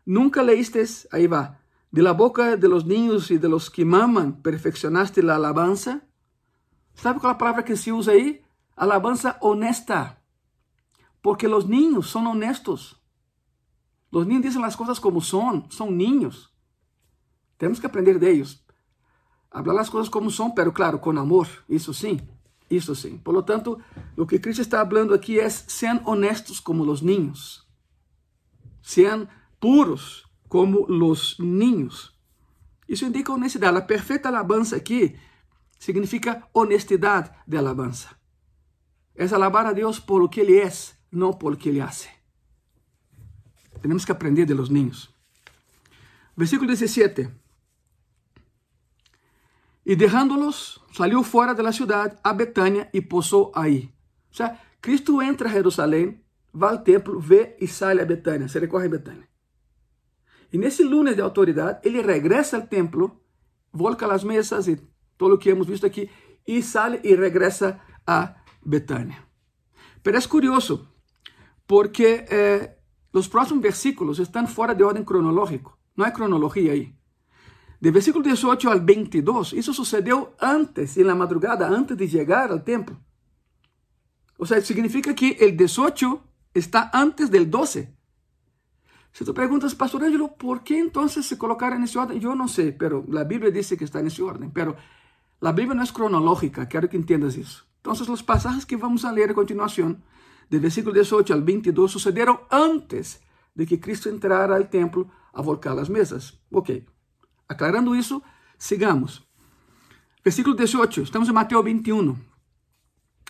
Nunca 0.04 0.42
leíste, 0.42 0.82
ahí 1.12 1.28
va, 1.28 1.60
de 1.92 2.02
la 2.02 2.12
boca 2.12 2.56
de 2.56 2.66
los 2.66 2.84
niños 2.84 3.30
y 3.30 3.38
de 3.38 3.48
los 3.48 3.70
que 3.70 3.84
maman, 3.84 4.42
perfeccionaste 4.42 5.22
la 5.22 5.36
alabanza. 5.36 6.02
¿Sabe 6.94 7.20
cuál 7.20 7.30
es 7.30 7.34
la 7.34 7.38
palabra 7.38 7.64
que 7.64 7.76
se 7.76 7.92
usa 7.92 8.14
ahí? 8.14 8.42
Alabanza 8.76 9.38
honesta. 9.40 10.22
Porque 11.20 11.48
los 11.48 11.68
niños 11.68 12.08
son 12.08 12.26
honestos. 12.26 13.02
Los 14.10 14.26
niños 14.26 14.42
dicen 14.42 14.62
las 14.62 14.76
cosas 14.76 15.00
como 15.00 15.20
son, 15.20 15.70
son 15.70 15.96
niños. 15.96 16.52
Tenemos 17.56 17.80
que 17.80 17.86
aprender 17.86 18.18
de 18.18 18.30
ellos. 18.30 18.64
Hablar 19.50 19.76
las 19.76 19.90
cosas 19.90 20.10
como 20.10 20.30
son, 20.30 20.54
pero 20.54 20.72
claro, 20.72 21.00
con 21.00 21.18
amor, 21.18 21.46
eso 21.68 21.92
sí. 21.92 22.20
Isso 22.70 22.94
sim. 22.94 23.18
Por 23.18 23.34
lo 23.34 23.44
tanto, 23.44 23.80
o 24.16 24.24
que 24.24 24.40
Cristo 24.40 24.62
está 24.62 24.86
falando 24.86 25.12
aqui 25.12 25.40
é 25.40 25.50
sejam 25.50 26.00
honestos 26.04 26.60
como 26.60 26.84
os 26.84 27.02
niños. 27.02 27.66
Sejam 28.80 29.26
puros 29.58 30.24
como 30.48 30.86
os 30.88 31.36
niños. 31.40 32.16
Isso 32.88 33.04
indica 33.04 33.32
honestidade. 33.32 33.76
A 33.76 33.82
perfeita 33.82 34.28
alabança 34.28 34.76
aqui 34.76 35.18
significa 35.80 36.48
honestidade 36.54 37.32
de 37.44 37.56
alabança. 37.56 38.19
É 39.14 39.24
alabar 39.34 39.66
a 39.66 39.72
Deus 39.72 39.98
por 39.98 40.22
o 40.22 40.28
que 40.28 40.40
Ele 40.40 40.58
é, 40.58 40.70
não 41.10 41.32
por 41.32 41.52
o 41.52 41.56
que 41.56 41.68
Ele 41.68 41.80
hace. 41.80 42.08
Temos 43.82 44.04
que 44.04 44.12
aprender 44.12 44.46
de 44.46 44.54
los 44.54 44.70
niños. 44.70 45.10
Versículo 46.36 46.68
17. 46.68 47.28
E 49.84 49.96
derrando-los, 49.96 50.80
saiu 50.92 51.22
fora 51.22 51.54
da 51.54 51.72
cidade 51.72 52.16
a 52.22 52.32
Betânia 52.32 52.88
e 52.92 53.00
pousou 53.00 53.50
aí. 53.54 53.90
O 54.30 54.36
sea, 54.36 54.58
Cristo 54.80 55.20
entra 55.20 55.48
a 55.48 55.52
Jerusalém, 55.52 56.22
vai 56.52 56.70
ao 56.72 56.78
templo, 56.78 57.18
vê 57.18 57.56
e 57.60 57.66
sai 57.66 58.00
a 58.00 58.04
Betânia, 58.04 58.48
se 58.48 58.58
recorre 58.58 58.86
a 58.86 58.90
Betânia. 58.90 59.28
E 60.52 60.58
nesse 60.58 60.82
lunes 60.82 61.14
de 61.14 61.22
autoridade, 61.22 61.80
ele 61.84 62.02
regressa 62.02 62.56
ao 62.56 62.66
templo, 62.66 63.20
volta 63.72 64.12
as 64.12 64.24
mesas 64.24 64.66
e 64.68 64.76
todo 65.16 65.34
o 65.34 65.38
que 65.38 65.50
hemos 65.50 65.66
visto 65.66 65.86
aqui, 65.86 66.10
e 66.46 66.62
sai 66.62 67.00
e 67.04 67.14
regressa 67.14 67.80
a 68.06 68.34
Betânia. 68.64 69.24
Pero 70.02 70.16
é 70.16 70.22
curioso, 70.22 70.88
porque 71.66 72.26
eh, 72.28 72.78
os 73.12 73.28
próximos 73.28 73.62
versículos 73.62 74.18
estão 74.18 74.46
fora 74.46 74.74
de 74.74 74.82
ordem 74.82 75.04
cronológico. 75.04 75.78
Não 75.96 76.04
há 76.06 76.10
cronologia 76.10 76.72
aí. 76.72 76.94
De 77.80 77.90
versículo 77.90 78.22
18 78.22 78.68
al 78.68 78.80
22, 78.80 79.54
isso 79.54 79.72
sucedeu 79.72 80.34
antes, 80.38 80.96
em 80.96 81.02
la 81.02 81.14
madrugada, 81.14 81.66
antes 81.66 81.96
de 81.96 82.06
chegar 82.06 82.50
ao 82.50 82.60
templo. 82.60 82.98
O 84.38 84.44
sea, 84.44 84.60
significa 84.60 85.14
que 85.14 85.36
el 85.40 85.56
18 85.56 86.22
está 86.54 86.90
antes 86.92 87.30
del 87.30 87.50
12. 87.50 87.94
Si 89.12 89.24
tú 89.24 89.34
preguntas, 89.34 89.74
Pastor 89.74 90.04
Angelo, 90.04 90.36
¿por 90.36 90.62
qué 90.62 90.78
entonces 90.78 91.26
se 91.26 91.36
colocaron 91.36 91.78
en 91.78 91.84
ese 91.84 91.98
orden? 91.98 92.20
Yo 92.20 92.34
no 92.34 92.48
sé, 92.48 92.72
pero 92.72 93.04
la 93.08 93.24
Biblia 93.24 93.50
dice 93.50 93.76
que 93.76 93.84
está 93.84 94.00
en 94.00 94.06
ese 94.06 94.22
orden. 94.22 94.50
Pero 94.52 94.76
la 95.40 95.52
Biblia 95.52 95.74
no 95.74 95.82
es 95.82 95.92
cronológica, 95.92 96.68
quiero 96.68 96.88
que 96.88 96.96
entiendas 96.96 97.36
eso. 97.36 97.64
Entonces 97.80 98.08
los 98.08 98.22
pasajes 98.22 98.66
que 98.66 98.76
vamos 98.76 99.06
a 99.06 99.12
leer 99.12 99.30
a 99.30 99.34
continuación, 99.34 100.02
del 100.50 100.60
versículo 100.60 100.94
18 100.94 101.32
al 101.32 101.42
22, 101.42 101.90
sucedieron 101.90 102.40
antes 102.50 103.22
de 103.54 103.66
que 103.66 103.80
Cristo 103.80 104.10
entrara 104.10 104.54
al 104.54 104.68
templo 104.68 105.10
a 105.32 105.40
volcar 105.40 105.74
las 105.74 105.88
mesas. 105.88 106.38
Ok. 106.50 106.70
Aclarando 107.48 107.94
isso, 107.94 108.22
sigamos. 108.58 109.26
Versículo 110.22 110.54
18, 110.54 111.02
estamos 111.02 111.28
em 111.28 111.32
Mateus 111.32 111.64
21. 111.64 112.18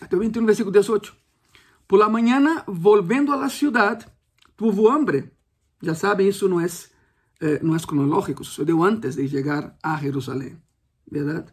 Mateus 0.01 0.19
21, 0.19 0.45
versículo 0.45 0.73
18. 0.73 1.13
Por 1.87 1.99
la 1.99 2.09
mañana, 2.09 2.65
volvendo 2.67 3.31
a 3.31 3.37
la 3.37 3.49
ciudad, 3.49 4.11
tuvo 4.57 4.91
hambre. 4.91 5.31
Já 5.81 5.95
sabem, 5.95 6.27
isso 6.27 6.47
não 6.49 6.59
é, 6.59 6.67
eh, 7.39 7.59
não 7.63 7.75
é 7.75 7.79
cronológico, 7.79 8.43
sucedeu 8.43 8.83
antes 8.83 9.15
de 9.15 9.27
chegar 9.27 9.77
a 9.81 9.97
Jerusalém, 9.97 10.61
verdade? 11.09 11.51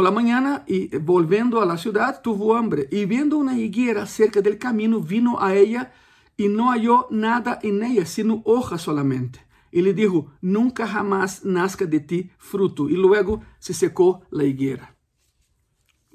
Por 0.00 0.06
la 0.06 0.12
mañana, 0.12 0.64
y 0.66 0.96
volviendo 0.96 1.60
a 1.60 1.66
la 1.66 1.76
ciudad, 1.76 2.22
tuvo 2.22 2.56
hambre, 2.56 2.88
y 2.90 3.04
viendo 3.04 3.36
una 3.36 3.58
higuera 3.58 4.06
cerca 4.06 4.40
del 4.40 4.56
camino, 4.56 5.02
vino 5.02 5.38
a 5.38 5.54
ella 5.54 5.92
y 6.38 6.48
no 6.48 6.70
halló 6.70 7.06
nada 7.10 7.58
en 7.62 7.82
ella, 7.82 8.06
sino 8.06 8.40
hojas 8.46 8.80
solamente. 8.80 9.46
Ele 9.70 9.92
dijo, 9.92 10.32
nunca 10.40 10.86
jamás 10.86 11.44
nazca 11.44 11.84
de 11.84 12.00
ti 12.00 12.30
fruto. 12.38 12.88
E 12.88 12.94
luego 12.94 13.42
se 13.58 13.74
secou 13.74 14.22
a 14.32 14.42
higuera. 14.42 14.96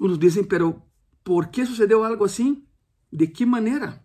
Uns 0.00 0.18
dizem, 0.18 0.42
pero 0.42 0.82
¿por 1.22 1.52
que 1.52 1.64
sucedeu 1.64 2.02
algo 2.02 2.24
assim? 2.24 2.66
¿De 3.12 3.28
que 3.28 3.46
maneira? 3.46 4.04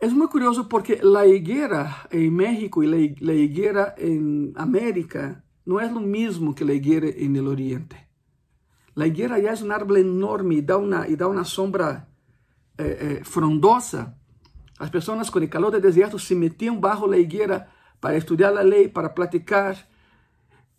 É 0.00 0.06
muito 0.06 0.28
curioso 0.28 0.68
porque 0.68 1.00
a 1.02 1.26
higuera 1.26 2.06
em 2.12 2.30
México 2.30 2.84
e 2.84 2.86
a 2.94 3.34
higuera 3.34 3.96
em 3.98 4.52
América 4.54 5.43
não 5.66 5.80
é 5.80 5.86
o 5.86 6.00
mesmo 6.00 6.54
que 6.54 6.64
a 6.64 6.72
higuera 6.72 7.08
em 7.08 7.40
Oriente. 7.40 7.96
A 8.96 9.06
higuera 9.06 9.40
já 9.40 9.50
é 9.50 9.64
um 9.64 9.72
árvore 9.72 10.00
enorme 10.00 10.58
e 10.58 10.62
dá 10.62 10.78
uma, 10.78 11.08
e 11.08 11.16
dá 11.16 11.28
uma 11.28 11.44
sombra 11.44 12.06
eh, 12.78 13.18
eh, 13.20 13.24
frondosa 13.24 14.16
as 14.78 14.90
pessoas 14.90 15.30
com 15.30 15.38
o 15.38 15.48
calor 15.48 15.70
do 15.70 15.80
deserto 15.80 16.18
se 16.18 16.34
metiam 16.34 16.78
bajo 16.78 17.10
a 17.10 17.18
higuera 17.18 17.68
para 18.00 18.16
estudar 18.16 18.56
a 18.56 18.62
lei, 18.62 18.88
para 18.88 19.08
platicar. 19.08 19.78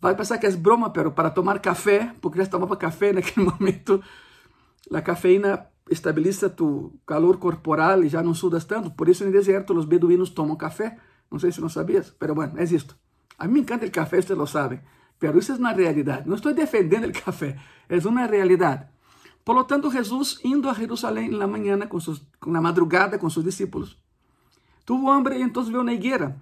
Vai 0.00 0.14
pensar 0.14 0.38
que 0.38 0.46
é 0.46 0.50
broma, 0.52 0.90
pero 0.90 1.12
para 1.12 1.30
tomar 1.30 1.58
café, 1.60 2.12
porque 2.20 2.38
já 2.38 2.46
tomava 2.46 2.76
café 2.76 3.12
naquele 3.12 3.46
momento, 3.50 4.02
a 4.92 5.00
cafeína 5.00 5.66
estabiliza 5.90 6.50
tu 6.50 7.00
calor 7.06 7.38
corporal 7.38 8.04
e 8.04 8.08
já 8.08 8.22
não 8.22 8.34
sudas 8.34 8.64
tanto. 8.64 8.90
Por 8.90 9.08
isso, 9.08 9.24
no 9.24 9.32
deserto, 9.32 9.72
os 9.72 9.86
beduínos 9.86 10.30
tomam 10.30 10.56
café. 10.56 10.98
Não 11.30 11.38
sei 11.38 11.50
se 11.50 11.60
não 11.60 11.68
sabias, 11.68 12.10
pero 12.10 12.34
bueno, 12.34 12.58
é 12.58 12.64
isto. 12.64 12.96
A 13.38 13.46
mim 13.46 13.54
me 13.54 13.60
encanta 13.60 13.86
o 13.86 13.90
café, 13.90 14.20
vocês 14.20 14.38
lo 14.38 14.46
sabem. 14.46 14.80
Pero 15.18 15.38
isso 15.38 15.52
é 15.52 15.56
uma 15.56 15.72
realidade. 15.72 16.28
Não 16.28 16.36
estou 16.36 16.52
defendendo 16.52 17.08
o 17.08 17.12
café, 17.12 17.58
é 17.88 17.98
uma 18.06 18.26
realidade. 18.26 18.88
Por 19.44 19.54
lo 19.54 19.64
tanto, 19.64 19.90
Jesús, 19.90 20.40
indo 20.44 20.68
a 20.68 20.74
Jerusalém 20.74 21.30
na 21.30 21.46
manhã, 21.46 21.78
com, 21.86 22.00
sus, 22.00 22.20
na 22.46 22.60
madrugada, 22.60 23.18
com 23.18 23.30
seus 23.30 23.44
discípulos, 23.44 23.96
tuvo 24.84 25.10
hambre 25.10 25.38
e 25.38 25.42
entonces 25.42 25.72
vê 25.72 25.78
uma 25.78 25.92
higuera. 25.92 26.36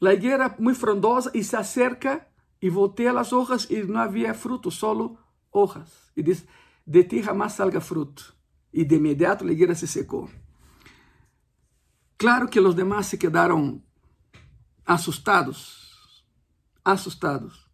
La 0.00 0.12
higuera 0.14 0.56
muito 0.58 0.80
frondosa 0.80 1.30
e 1.34 1.44
se 1.44 1.56
acerca 1.56 2.26
e 2.60 2.68
voltea 2.68 3.18
as 3.18 3.32
hojas 3.32 3.68
e 3.70 3.82
não 3.84 4.00
havia 4.00 4.34
fruto, 4.34 4.70
solo 4.70 5.18
hojas. 5.52 6.10
E 6.16 6.22
diz: 6.22 6.44
De 6.86 7.04
ti 7.04 7.22
jamás 7.22 7.52
salga 7.52 7.80
fruto. 7.80 8.34
E 8.72 8.84
de 8.84 8.96
imediato 8.96 9.44
a 9.44 9.52
higuera 9.52 9.74
se 9.74 9.86
secou. 9.86 10.28
Claro 12.18 12.48
que 12.48 12.60
os 12.60 12.74
demás 12.74 13.06
se 13.06 13.16
quedaram 13.16 13.82
assustados, 14.90 16.26
assustados. 16.84 17.70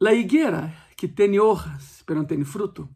La 0.00 0.12
higuera 0.12 0.74
que 0.96 1.06
tem 1.06 1.38
hojas, 1.38 2.02
pero 2.04 2.18
não 2.18 2.26
tem 2.26 2.44
fruto, 2.44 2.88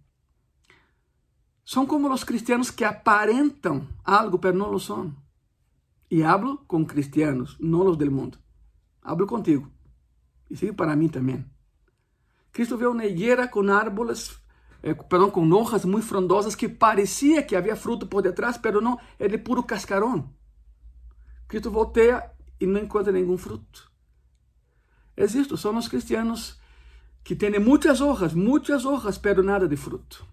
são 1.64 1.86
como 1.86 2.12
os 2.12 2.24
cristianos 2.24 2.72
que 2.72 2.84
aparentam 2.84 3.86
algo, 4.04 4.40
pero 4.40 4.58
não 4.58 4.70
lo 4.70 4.80
são. 4.80 5.14
E 6.10 6.24
hablo 6.24 6.58
com 6.66 6.84
cristianos, 6.84 7.56
não 7.60 7.86
os 7.86 7.96
del 7.96 8.10
mundo. 8.10 8.38
Hablo 9.02 9.28
contigo. 9.28 9.70
E 10.50 10.56
sigue 10.56 10.72
para 10.72 10.96
mim 10.96 11.08
também. 11.08 11.44
Cristo 12.50 12.76
viu 12.76 12.90
uma 12.90 13.04
higuera 13.04 13.46
com 13.46 13.70
árboles, 13.70 14.36
eh, 14.82 14.94
perdão, 14.94 15.30
com 15.30 15.48
hojas 15.52 15.84
muito 15.84 16.06
frondosas 16.08 16.56
que 16.56 16.68
parecia 16.68 17.40
que 17.40 17.54
havia 17.54 17.76
fruto 17.76 18.08
por 18.08 18.20
detrás, 18.20 18.58
pero 18.58 18.80
não, 18.80 18.98
é 19.16 19.28
de 19.28 19.38
puro 19.38 19.62
cascarão. 19.62 20.34
Cristo 21.46 21.70
volteia 21.70 22.36
e 22.60 22.66
não 22.66 22.80
encontra 22.80 23.12
nenhum 23.12 23.36
fruto. 23.36 23.90
É 25.16 25.24
isto, 25.24 25.56
são 25.56 25.76
os 25.76 25.88
cristianos 25.88 26.58
que 27.24 27.34
tem 27.34 27.58
muitas 27.58 28.00
hojas, 28.00 28.32
muitas 28.32 28.84
hojas, 28.84 29.18
pero 29.18 29.42
nada 29.42 29.66
de 29.68 29.76
fruto. 29.76 30.24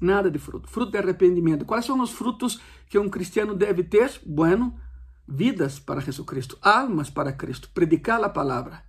Nada 0.00 0.30
de 0.30 0.38
fruto. 0.38 0.68
Fruto 0.68 0.92
de 0.92 0.98
arrependimento. 0.98 1.64
Quais 1.64 1.84
são 1.84 2.00
os 2.00 2.10
frutos 2.10 2.60
que 2.88 2.98
um 2.98 3.08
cristiano 3.08 3.54
deve 3.54 3.82
ter? 3.82 4.20
Bueno, 4.26 4.78
vidas 5.26 5.78
para 5.78 6.00
Jesucristo, 6.00 6.58
almas 6.60 7.10
para 7.10 7.32
Cristo, 7.32 7.70
predicar 7.72 8.22
a 8.22 8.28
palavra, 8.28 8.84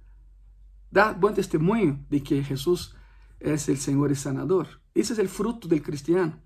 dar 0.91 1.13
bom 1.13 1.31
testemunho 1.31 2.05
de 2.09 2.19
que 2.19 2.41
Jesus 2.41 2.93
é 3.39 3.53
o 3.53 3.57
Senhor 3.57 4.11
e 4.11 4.15
Sanador. 4.15 4.67
Esse 4.93 5.19
é 5.19 5.23
o 5.23 5.29
fruto 5.29 5.67
do 5.67 5.79
cristiano. 5.79 6.39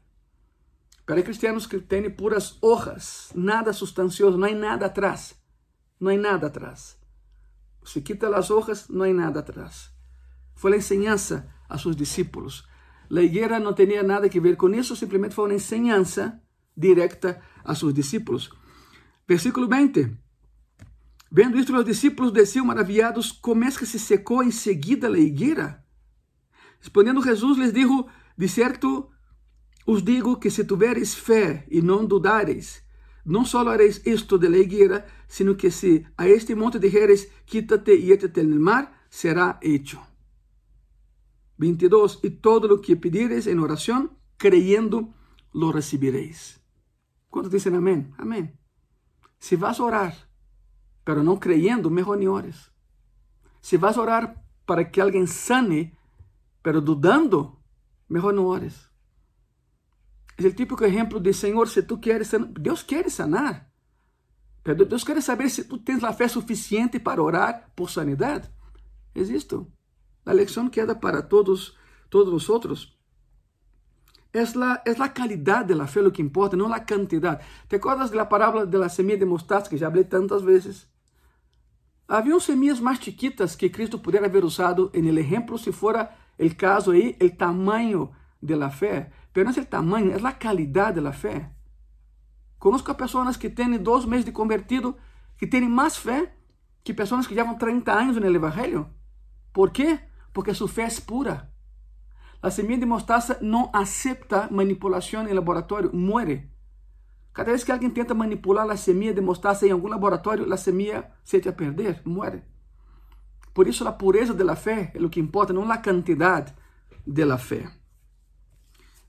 Para 1.06 1.24
cristianos 1.24 1.66
que 1.66 1.80
têm 1.80 2.10
puras 2.10 2.58
hojas, 2.62 3.32
nada 3.36 3.74
sustancioso, 3.74 4.38
não 4.38 4.48
há 4.48 4.54
nada 4.54 4.86
atrás. 4.86 5.36
Não 6.02 6.12
há 6.12 6.18
nada 6.18 6.48
atrás. 6.48 6.98
Se 7.86 8.02
quita 8.02 8.36
as 8.36 8.50
hojas, 8.50 8.90
não 8.90 9.06
há 9.06 9.14
nada 9.14 9.40
atrás. 9.40 9.92
Foi 10.56 10.74
a 10.74 10.78
enseñanza 10.78 11.48
a 11.70 11.78
seus 11.78 11.96
discípulos. 11.96 12.68
A 13.16 13.22
higuera 13.22 13.60
não 13.60 13.74
tinha 13.74 14.02
nada 14.02 14.28
que 14.28 14.40
ver 14.40 14.58
com 14.58 14.70
isso, 14.70 14.96
simplesmente 14.96 15.36
foi 15.36 15.46
uma 15.46 15.54
enseñanza 15.54 16.42
directa 16.76 17.40
a 17.64 17.76
seus 17.76 17.94
discípulos. 17.94 18.50
Versículo 19.28 19.68
20. 19.68 20.18
Vendo 21.32 21.60
isto, 21.60 21.78
os 21.78 21.86
discípulos 21.86 22.32
desciam 22.32 22.66
maravilhados, 22.66 23.32
como 23.32 23.64
é 23.64 23.72
que 23.72 23.86
se 23.86 24.00
secou 24.00 24.42
em 24.42 24.52
seguida 24.52 25.08
a 25.08 25.20
higuera? 25.20 25.86
Respondendo 26.80 27.24
Jesus, 27.24 27.60
lhes 27.60 27.72
dijo, 27.72 28.08
De 28.36 28.50
certo, 28.50 29.12
os 29.86 30.04
digo 30.04 30.40
que 30.40 30.50
se 30.50 30.66
tiveres 30.66 31.14
fé 31.14 31.66
e 31.70 31.80
não 31.80 32.08
dudares, 32.08 32.84
não 33.26 33.46
só 33.46 33.68
hareis 33.68 34.06
isto 34.06 34.38
de 34.38 34.50
la 34.50 34.58
higuera, 34.58 35.06
sino 35.28 35.56
que 35.56 35.72
se 35.72 36.06
a 36.18 36.28
este 36.28 36.56
monte 36.56 36.80
dijeres, 36.80 37.32
quítate 37.46 37.94
échate 37.94 38.42
en 38.42 38.54
el 38.54 38.60
mar, 38.60 39.06
será 39.10 39.60
hecho. 39.62 40.02
22. 41.58 42.20
Y 42.24 42.30
todo 42.32 42.68
lo 42.68 42.82
que 42.82 42.96
pidieres 42.96 43.46
en 43.48 43.60
oración, 43.60 44.18
creyendo, 44.38 45.14
lo 45.54 45.72
recibiréis. 45.72 46.60
¿Cuántos 47.30 47.54
dicen 47.54 47.76
amén? 47.76 48.14
Amén. 48.18 48.60
Si 49.38 49.56
vas 49.56 49.80
a 49.80 49.84
orar, 49.84 50.30
pero 51.04 51.24
no 51.24 51.40
creyendo, 51.40 51.90
mejor 51.90 52.18
ni 52.18 52.28
ores. 52.28 52.72
Si 53.62 53.78
vas 53.78 53.98
a 53.98 54.02
orar 54.02 54.44
para 54.66 54.92
que 54.92 55.02
alguien 55.02 55.28
sane, 55.28 55.98
pero 56.62 56.82
dudando, 56.82 57.62
mejor 58.08 58.34
no 58.34 58.48
ores. 58.48 58.91
Es 60.42 60.46
el 60.46 60.56
típico 60.56 60.84
ejemplo 60.84 61.20
de 61.20 61.34
Señor, 61.34 61.70
si 61.70 61.84
tú 61.84 62.02
quieres 62.02 62.30
sanar, 62.30 62.50
Dios 62.60 62.84
quiere 62.84 63.12
sanar. 63.12 63.70
Deus 64.64 65.06
quer 65.06 65.22
saber 65.22 65.52
se 65.52 65.66
tu 65.66 65.78
tens 65.78 66.04
a 66.04 66.14
fé 66.14 66.28
suficiente 66.28 67.00
para 67.00 67.22
orar 67.22 67.72
por 67.76 67.92
sanidade. 67.92 68.50
É 69.14 69.22
isto. 69.22 69.72
A 70.26 70.34
lição 70.34 70.68
queda 70.68 70.96
para 70.96 71.22
todos, 71.22 71.78
todos 72.10 72.34
os 72.34 72.50
outros. 72.50 72.98
É 74.34 74.42
a, 74.42 74.82
é 74.84 74.92
a 75.00 75.10
qualidade 75.10 75.76
da 75.76 75.86
fé 75.86 76.02
o 76.02 76.12
que 76.12 76.24
importa, 76.24 76.58
não 76.58 76.74
a 76.74 76.80
quantidade. 76.80 77.46
¿Te 77.70 77.76
acordas 77.76 78.10
da 78.10 78.26
parábola 78.26 78.66
da 78.66 78.90
semilla 78.90 79.20
de 79.20 79.26
mostaza 79.26 79.70
que 79.70 79.78
já 79.78 79.92
falei 79.92 80.06
tantas 80.06 80.42
vezes? 80.42 80.90
Havia 82.08 82.40
semillas 82.40 82.80
mais 82.80 82.98
chiquitas 82.98 83.56
que 83.56 83.70
Cristo 83.70 84.00
pudera 84.00 84.26
haber 84.26 84.44
usado 84.44 84.90
en 84.96 85.06
el 85.06 85.20
ejemplo 85.20 85.60
se 85.60 85.72
fuera 85.72 86.18
el 86.40 86.56
caso 86.56 86.90
aí, 86.90 87.16
el 87.20 87.38
tamaño 87.38 88.10
de 88.42 88.56
la 88.56 88.72
fe. 88.72 89.12
Pero 89.34 89.46
no 89.46 89.52
es 89.52 89.58
el 89.58 89.68
tamaño, 89.68 90.16
es 90.16 90.22
la 90.22 90.38
calidad 90.38 90.94
de 90.94 91.02
la 91.02 91.14
fe. 91.14 91.50
Conozco 92.58 92.92
a 92.92 92.98
pessoas 92.98 93.38
que 93.38 93.50
têm 93.50 93.78
dois 93.80 94.06
meses 94.06 94.26
de 94.26 94.34
convertido, 94.34 94.98
que 95.38 95.48
têm 95.48 95.68
mais 95.68 95.98
fé 95.98 96.32
que 96.84 96.94
pessoas 96.94 97.28
que 97.28 97.36
llevan 97.36 97.58
30 97.58 97.92
anos 97.92 98.18
no 98.18 98.28
Evangelho. 98.28 98.90
¿Por 99.52 99.72
quê? 99.72 100.00
Porque 100.34 100.54
sua 100.54 100.68
fé 100.68 100.84
é 100.84 101.02
pura. 101.02 101.52
A 102.42 102.50
semilla 102.50 102.80
de 102.80 102.86
mostaza 102.86 103.38
não 103.42 103.70
acepta 103.74 104.48
manipulação 104.52 105.28
em 105.28 105.34
laboratório, 105.34 105.92
muere. 105.94 106.50
Cada 107.34 107.52
vez 107.52 107.64
que 107.64 107.72
alguém 107.72 107.90
tenta 107.90 108.14
manipular 108.14 108.70
a 108.70 108.76
semilla 108.76 109.14
de 109.14 109.22
mostaza 109.22 109.66
em 109.66 109.72
algum 109.72 109.88
laboratório, 109.88 110.52
a 110.52 110.58
semilla 110.58 111.12
se 111.24 111.38
echa 111.38 111.50
a 111.50 111.54
perder, 111.54 112.02
muere. 112.04 112.44
Por 113.54 113.68
isso, 113.68 113.88
a 113.88 113.92
pureza 113.92 114.34
da 114.34 114.56
fé 114.56 114.92
é 114.96 115.02
o 115.02 115.10
que 115.10 115.20
importa, 115.20 115.54
não 115.54 115.70
a 115.72 115.78
quantidade 115.78 116.54
da 117.06 117.38
fé. 117.38 117.81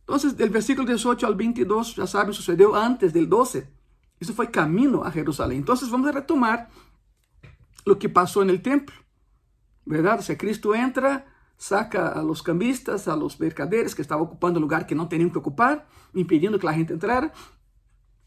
Entonces, 0.03 0.37
del 0.37 0.51
versículo 0.51 0.87
18 0.87 1.27
al 1.27 1.35
22, 1.35 1.97
ya 1.97 2.07
saben, 2.07 2.35
sucedió 2.35 2.75
antes 2.75 3.13
del 3.13 3.29
12. 3.29 3.69
Eso 4.21 4.35
fue 4.35 4.51
camino 4.51 5.05
a 5.05 5.11
Jerusalén. 5.11 5.59
Entonces, 5.59 5.91
vamos 5.91 6.09
a 6.09 6.13
retomar 6.13 6.69
lo 7.85 7.99
que 7.99 8.09
pasó 8.09 8.43
en 8.43 8.51
el 8.51 8.63
templo. 8.63 8.95
¿Verdad? 9.85 10.21
O 10.21 10.23
sea, 10.23 10.39
Cristo 10.39 10.75
entra, 10.75 11.27
saca 11.57 12.09
a 12.09 12.23
los 12.23 12.43
cambistas, 12.43 13.09
a 13.09 13.17
los 13.17 13.41
mercaderes 13.41 13.95
que 13.95 14.03
estaban 14.03 14.25
ocupando 14.25 14.59
el 14.59 14.63
lugar 14.63 14.87
que 14.87 14.95
no 14.95 15.09
tenían 15.09 15.31
que 15.31 15.39
ocupar, 15.39 15.89
impidiendo 16.15 16.59
que 16.59 16.67
la 16.67 16.75
gente 16.75 16.93
entrara. 16.93 17.33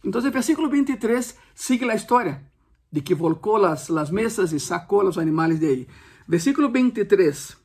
Entonces, 0.03 0.27
el 0.27 0.33
versículo 0.33 0.69
23 0.69 1.37
sigue 1.53 1.85
la 1.85 1.95
historia 1.95 2.51
de 2.91 3.03
que 3.03 3.13
volcó 3.13 3.57
las, 3.57 4.11
mesas 4.11 4.53
y 4.53 4.59
sacó 4.59 5.03
los 5.03 5.17
animales 5.17 5.59
de 5.59 5.67
ahí. 5.67 5.87
Versículo 6.27 6.71
23. 6.71 7.57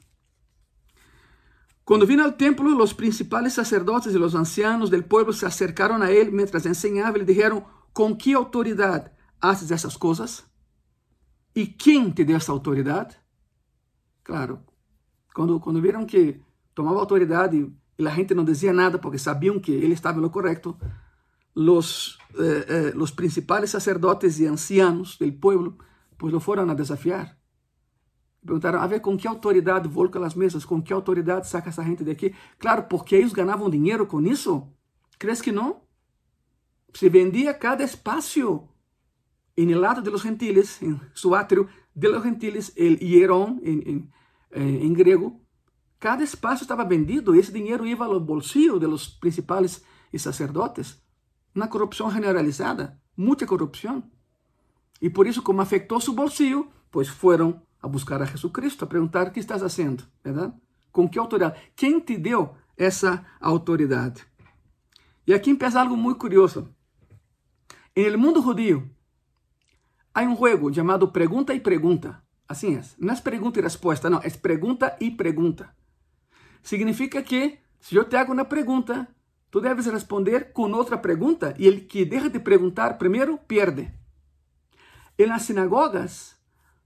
Cuando 1.85 2.07
vino 2.07 2.25
al 2.25 2.37
templo, 2.37 2.71
los 2.71 2.95
principales 2.95 3.55
sacerdotes 3.55 4.15
y 4.15 4.19
los 4.19 4.35
ancianos 4.35 4.91
del 4.91 5.05
pueblo 5.05 5.33
se 5.33 5.47
acercaron 5.47 6.03
a 6.03 6.11
él 6.11 6.31
mientras 6.31 6.67
enseñaba 6.67 7.17
y 7.17 7.21
le 7.21 7.27
dijeron, 7.27 7.65
¿con 7.93 8.17
qué 8.17 8.35
autoridad 8.35 9.13
haces 9.41 9.71
esas 9.71 9.99
cosas? 9.99 10.47
¿Y 11.53 11.75
quién 11.75 12.15
te 12.15 12.25
dio 12.25 12.37
esa 12.37 12.53
autoridad? 12.53 13.17
Claro, 14.23 14.65
cuando, 15.35 15.61
cuando 15.61 15.81
vieron 15.81 16.07
que 16.07 16.41
tomaba 16.75 17.01
autoridad 17.01 17.53
y, 17.53 17.75
y 17.97 18.03
la 18.03 18.13
gente 18.13 18.35
no 18.35 18.45
decía 18.45 18.73
nada 18.73 19.01
porque 19.01 19.19
sabían 19.19 19.61
que 19.61 19.85
él 19.85 19.93
estaba 19.93 20.17
en 20.17 20.23
lo 20.23 20.31
correcto, 20.31 20.79
los, 21.55 22.19
eh, 22.39 22.65
eh, 22.69 22.93
los 22.95 23.13
principales 23.13 23.71
sacerdotes 23.71 24.39
y 24.39 24.47
ancianos 24.47 25.19
del 25.19 25.35
pueblo 25.35 25.77
pues 26.17 26.33
lo 26.33 26.41
fueron 26.41 26.71
a 26.71 26.75
desafiar. 26.75 27.40
Perguntaram, 28.45 28.81
a 28.81 28.87
ver, 28.87 29.01
com 29.01 29.17
que 29.17 29.29
autoridade 29.29 29.87
volca 29.89 30.25
as 30.25 30.35
mesas? 30.35 30.65
Com 30.65 30.83
que 30.83 30.93
autoridade 30.93 31.47
saca 31.47 31.69
essa 31.69 31.85
gente 31.85 32.03
daqui? 32.03 32.35
Claro, 32.59 32.85
porque 32.85 33.15
eles 33.15 33.33
ganhavam 33.33 33.69
dinheiro 33.69 34.07
com 34.07 34.21
isso. 34.23 34.67
Crees 35.19 35.43
que 35.43 35.53
não? 35.53 35.83
Se 36.95 37.09
vendia 37.09 37.53
cada 37.53 37.85
espaço 37.85 38.67
em 39.57 39.71
el 39.71 39.81
lado 39.81 40.01
de 40.01 40.11
los 40.11 40.23
gentiles, 40.23 40.83
em 40.83 40.99
su 41.13 41.35
átrio 41.35 41.69
de 41.95 42.09
los 42.09 42.23
gentiles, 42.23 42.73
el 42.77 42.99
hierón 42.99 43.61
em, 43.63 43.81
em, 43.87 44.11
eh, 44.53 44.87
em 44.87 44.93
grego, 44.95 45.41
cada 45.99 46.25
espaço 46.25 46.63
estava 46.63 46.85
vendido 46.85 47.35
e 47.35 47.39
esse 47.39 47.53
dinheiro 47.53 47.87
ia 47.87 47.97
ao 47.97 48.19
bolsillo 48.19 48.81
de 48.81 48.87
los 48.87 49.07
principais 49.07 49.85
e 50.11 50.19
sacerdotes. 50.19 51.03
Uma 51.55 51.69
corrupção 51.69 52.11
generalizada, 52.11 52.99
muita 53.15 53.47
corrupção. 53.47 54.03
E 55.01 55.11
por 55.11 55.27
isso, 55.27 55.43
como 55.43 55.61
afetou 55.61 56.01
seu 56.01 56.15
bolsillo, 56.15 56.71
pues 56.91 57.09
foram 57.09 57.61
a 57.83 57.89
buscar 57.89 58.21
a 58.23 58.25
Jesucristo, 58.25 58.85
a 58.85 58.89
perguntar 58.89 59.29
o 59.29 59.31
que 59.31 59.41
estás 59.41 59.63
fazendo, 59.63 60.05
verdade? 60.23 60.53
Com 60.93 61.09
que 61.09 61.19
autoridade? 61.19 61.61
Quem 61.75 62.01
te 62.01 62.17
deu 62.17 62.55
essa 62.77 63.25
autoridade? 63.41 64.27
E 65.27 65.33
aqui 65.33 65.51
empieza 65.51 65.81
algo 65.81 65.97
muito 65.97 66.19
curioso. 66.19 66.75
Em 67.95 68.17
mundo 68.17 68.43
judío, 68.43 68.91
há 70.15 70.23
um 70.23 70.37
jogo 70.37 70.73
chamado 70.73 71.09
Pergunta 71.09 71.55
e 71.55 71.61
Pergunta. 71.61 72.23
Assim 72.49 72.77
é. 72.77 72.83
Não 72.99 73.15
é 73.15 73.21
pergunta 73.21 73.61
e 73.61 73.63
resposta, 73.63 74.11
não. 74.11 74.19
É 74.19 74.31
pergunta 74.31 74.97
e 75.01 75.11
pergunta. 75.11 75.71
Significa 76.63 77.23
que, 77.23 77.59
se 77.79 77.95
eu 77.95 78.05
te 78.05 78.17
hago 78.17 78.33
uma 78.33 78.45
pergunta, 78.45 79.07
tu 79.51 79.61
deves 79.61 79.87
responder 79.87 80.53
com 80.53 80.71
outra 80.73 80.99
pergunta 80.99 81.55
e 81.59 81.67
ele 81.67 81.83
que 81.83 82.05
deixa 82.05 82.29
de 82.29 82.41
perguntar 82.41 82.99
primeiro, 82.99 83.39
perde. 83.39 83.93
E 85.17 85.27
nas 85.27 85.43
sinagogas, 85.43 86.40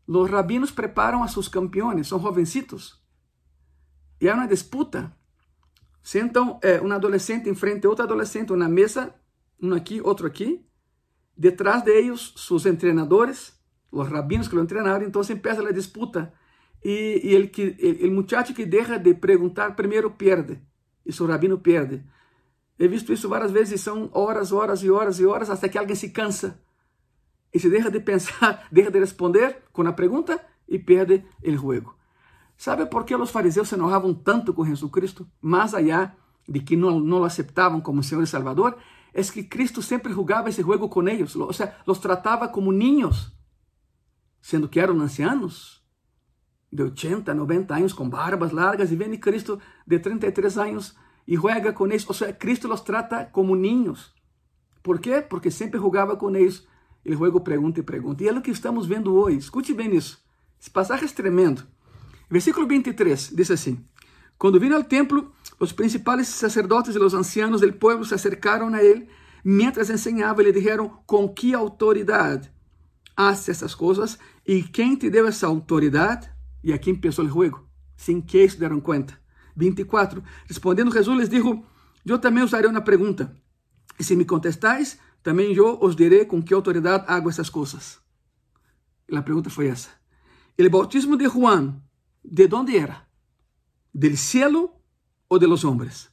Los 0.07 0.31
rabinos 0.31 0.71
preparam 0.71 1.23
a 1.23 1.29
sus 1.29 1.49
campeones, 1.49 2.09
são 2.09 2.21
jovencitos. 2.21 3.03
E 4.21 4.29
há 4.29 4.35
uma 4.35 4.47
disputa. 4.47 5.17
Sentam 6.03 6.61
eh, 6.63 6.81
adolescente 6.93 7.49
em 7.49 7.55
frente 7.55 7.87
a 7.87 7.89
outro 7.89 8.05
adolescente, 8.05 8.53
uma 8.53 8.69
mesa, 8.69 9.15
um 9.61 9.73
aqui, 9.73 10.01
outro 10.03 10.27
aqui. 10.27 10.67
Detrás 11.37 11.83
de 11.83 11.91
eles, 11.91 12.35
seus 12.37 12.63
treinadores, 12.63 13.59
os 13.91 14.07
rabinos 14.09 14.47
que 14.47 14.55
lo. 14.55 14.63
Então, 14.63 15.23
empieza 15.23 15.67
a 15.67 15.73
disputa. 15.73 16.35
E, 16.83 17.21
e 17.25 17.35
el, 17.35 17.51
que, 17.51 17.75
el, 17.79 18.05
el 18.05 18.11
muchacho 18.11 18.55
que 18.55 18.67
deixa 18.67 18.99
de 18.99 19.15
perguntar 19.15 19.75
primeiro 19.75 20.11
perde. 20.19 20.61
E 21.05 21.13
seu 21.13 21.27
rabino 21.27 21.59
perde. 21.59 22.05
He 22.79 22.89
visto 22.89 23.11
isso 23.13 23.29
várias 23.29 23.51
vezes, 23.51 23.81
são 23.81 24.11
horas, 24.13 24.53
horas 24.53 24.83
e 24.83 24.91
horas 24.91 25.19
e 25.19 25.25
horas, 25.25 25.49
até 25.49 25.69
que 25.69 25.79
alguém 25.79 25.97
se 25.97 26.11
cansa 26.11 26.61
e 27.55 27.61
se 27.61 27.71
deixa 27.71 27.91
de 27.91 28.01
pensar, 28.01 28.67
deixa 28.73 28.91
de 28.91 28.99
responder 28.99 29.63
com 29.73 29.87
a 29.87 29.93
pergunta 29.93 30.45
e 30.69 30.79
perde 30.79 31.25
o 31.43 31.51
jogo. 31.53 31.97
¿Sabe 32.57 32.87
por 32.87 33.05
que 33.05 33.15
os 33.15 33.31
fariseus 33.31 33.69
se 33.69 33.77
enojavam 33.77 34.13
tanto 34.13 34.53
com 34.53 34.65
Jesucristo? 34.65 35.27
Mais 35.41 35.73
allá 35.73 36.15
de 36.49 36.61
que 36.61 36.77
não, 36.77 37.01
o 37.01 37.25
aceitavam 37.25 37.81
como 37.81 38.03
Senhor 38.03 38.23
e 38.23 38.27
Salvador, 38.27 38.77
é 39.13 39.23
que 39.23 39.45
Cristo 39.45 39.81
sempre 39.81 40.13
jogava 40.13 40.49
esse 40.49 40.61
jogo 40.61 40.89
com 40.89 41.07
eles, 41.09 41.37
ou 41.37 41.53
seja, 41.53 41.75
los 41.87 41.99
tratava 41.99 42.49
como 42.49 42.73
niños, 42.73 43.33
sendo 44.43 44.69
que 44.69 44.81
eram 44.81 45.01
ancianos 45.01 45.83
de 46.71 46.83
80, 46.83 47.33
90 47.33 47.75
anos, 47.77 47.93
com 47.93 48.11
barbas 48.11 48.51
largas, 48.51 48.91
e 48.91 48.97
vem 48.97 49.17
Cristo 49.17 49.61
de 49.87 50.01
33 50.01 50.59
anos 50.59 50.97
e 51.27 51.37
juega 51.37 51.73
com 51.73 51.87
eles. 51.87 52.07
Ou 52.09 52.15
seja, 52.15 52.33
Cristo 52.33 52.67
los 52.67 52.81
trata 52.81 53.25
como 53.27 53.55
niños. 53.55 54.13
Por 54.83 54.99
quê? 54.99 55.23
Porque 55.23 55.51
sempre 55.51 55.79
jogava 55.79 56.17
com 56.17 56.35
eles 56.35 56.67
ele 57.05 57.17
juego 57.17 57.41
pergunta 57.41 57.81
e 57.81 57.83
pergunta. 57.83 58.25
E 58.25 58.29
é 58.29 58.33
o 58.33 58.41
que 58.41 58.51
estamos 58.51 58.87
vendo 58.87 59.15
hoje. 59.15 59.39
Escute 59.39 59.75
bem 59.75 59.95
isso. 59.95 60.23
Esse 60.61 60.71
passagem 60.71 61.07
é 61.07 61.09
tremendo. 61.09 61.67
Versículo 62.31 62.67
23 62.67 63.33
diz 63.35 63.51
assim: 63.51 63.85
Quando 64.39 64.59
vino 64.59 64.75
ao 64.75 64.83
templo, 64.83 65.33
os 65.61 65.73
principais 65.73 66.29
sacerdotes 66.29 66.95
e 66.95 66.99
os 66.99 67.15
ancianos 67.15 67.61
del 67.61 67.75
pueblo 67.75 68.05
se 68.05 68.15
acercaram 68.15 68.73
a 68.73 68.83
ele, 68.83 69.09
mientras 69.45 69.91
enseñava 69.91 70.41
e 70.41 70.47
lhe 70.47 70.53
disseram: 70.53 70.89
Com 71.07 71.29
que 71.29 71.55
autoridade 71.55 72.51
hace 73.17 73.51
essas 73.51 73.75
coisas? 73.75 74.19
E 74.47 74.63
quem 74.63 74.97
te 74.97 75.11
deu 75.11 75.27
essa 75.27 75.47
autoridade? 75.47 76.31
E 76.63 76.73
aqui 76.73 76.97
começou 76.97 77.27
o 77.27 77.29
jogo, 77.29 77.69
sem 77.97 78.21
que 78.21 78.49
se 78.49 78.59
deram 78.59 78.81
conta. 78.81 79.19
24. 79.55 80.23
Respondendo 80.47 80.93
Jesus, 80.93 81.19
lhes 81.19 81.29
dijo: 81.29 81.63
Eu 82.07 82.19
também 82.19 82.43
os 82.43 82.51
darei 82.51 82.71
uma 82.71 82.81
pergunta. 82.81 83.37
E 83.99 84.03
se 84.03 84.17
me 84.17 84.25
contestais, 84.25 84.99
também 85.25 85.55
eu 85.55 85.79
os 85.81 85.97
direi 85.97 86.27
com 86.27 86.43
que 86.43 86.53
autoridade 86.53 87.07
hago 87.09 87.31
essas 87.31 87.49
coisas. 87.49 87.99
E 89.09 89.17
a 89.17 89.23
pergunta 89.23 89.49
foi 89.49 89.69
essa. 89.69 89.89
O 90.59 90.71
bautismo 90.71 91.17
de 91.17 91.27
Juan, 91.27 91.83
de 92.23 92.47
onde 92.55 92.77
era? 92.77 93.09
¿Del 93.93 94.19
cielo 94.19 94.71
ou 95.27 95.39
de 95.39 95.47
los 95.47 95.65
hombres? 95.65 96.13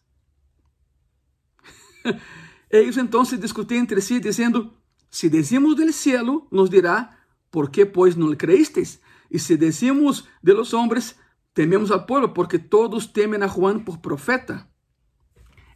Ellos 2.70 2.96
entonces 2.96 3.40
discutían 3.40 3.82
entre 3.82 4.00
sí, 4.00 4.22
diciendo, 4.22 4.74
si 5.10 5.28
decimos 5.28 5.76
del 5.76 5.92
cielo, 5.92 6.48
nos 6.50 6.70
dirá, 6.70 7.20
¿por 7.50 7.70
pues 7.92 8.16
no 8.16 8.30
le 8.30 8.38
creísteis? 8.38 9.02
Y 9.30 9.40
si 9.40 9.58
decimos 9.58 10.26
de 10.42 10.54
los 10.54 10.74
hombres, 10.74 11.18
tememos 11.52 11.92
al 11.92 12.06
pueblo, 12.06 12.34
porque 12.34 12.60
todos 12.60 13.12
temen 13.12 13.44
a 13.44 13.50
Juan 13.50 13.84
por 13.84 14.00
profeta. 14.00 14.71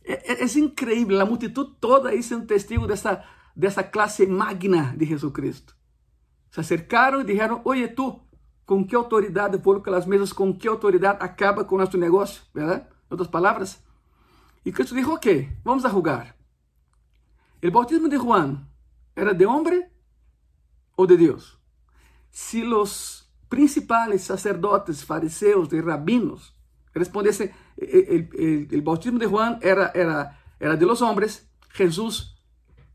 Es 0.06 0.56
increíble, 0.56 1.18
la 1.18 1.26
multitud 1.26 1.78
toda 1.80 2.14
es 2.14 2.32
un 2.32 2.46
testigo 2.46 2.86
de 2.86 2.94
esa, 2.94 3.24
de 3.56 3.68
esa 3.68 3.90
clase 3.90 4.28
magna 4.28 4.94
de 4.96 5.08
Jesucristo. 5.08 5.74
Se 6.52 6.60
acercaram 6.62 7.22
e 7.22 7.24
disseram: 7.24 7.62
Oye, 7.66 7.88
tu, 7.88 8.22
com 8.66 8.86
que 8.86 8.96
autoridade 8.96 9.58
coloca 9.58 9.96
as 9.98 10.06
mesas? 10.06 10.32
Com 10.32 10.56
que 10.56 10.68
autoridade 10.68 11.24
acaba 11.24 11.66
com 11.66 11.78
nosso 11.78 11.98
negócio? 11.98 12.44
¿Verdad? 12.54 12.88
Em 12.88 13.14
outras 13.14 13.28
palavras. 13.28 13.84
E 14.64 14.72
Cristo 14.72 14.94
disse: 14.94 15.10
Ok, 15.10 15.58
vamos 15.64 15.86
a 15.86 15.90
jugar. 15.90 16.36
O 17.64 17.72
bautismo 17.72 18.08
de 18.08 18.18
Juan 18.18 18.64
era 19.16 19.34
de 19.34 19.46
homem 19.46 19.90
ou 20.96 21.08
de 21.08 21.18
Deus? 21.18 21.60
Se 22.30 22.64
os 22.64 23.28
principais 23.50 24.22
sacerdotes, 24.22 25.02
fariseus 25.02 25.74
e 25.74 25.82
rabinos 25.82 26.54
respondessem: 26.94 27.52
o 27.78 28.82
bautismo 28.82 29.20
de 29.20 29.28
Juan 29.28 29.60
era, 29.62 29.92
era, 29.94 30.40
era 30.60 30.76
de 30.76 30.86
los 30.86 31.02
hombres, 31.02 31.50
Jesus 31.74 32.36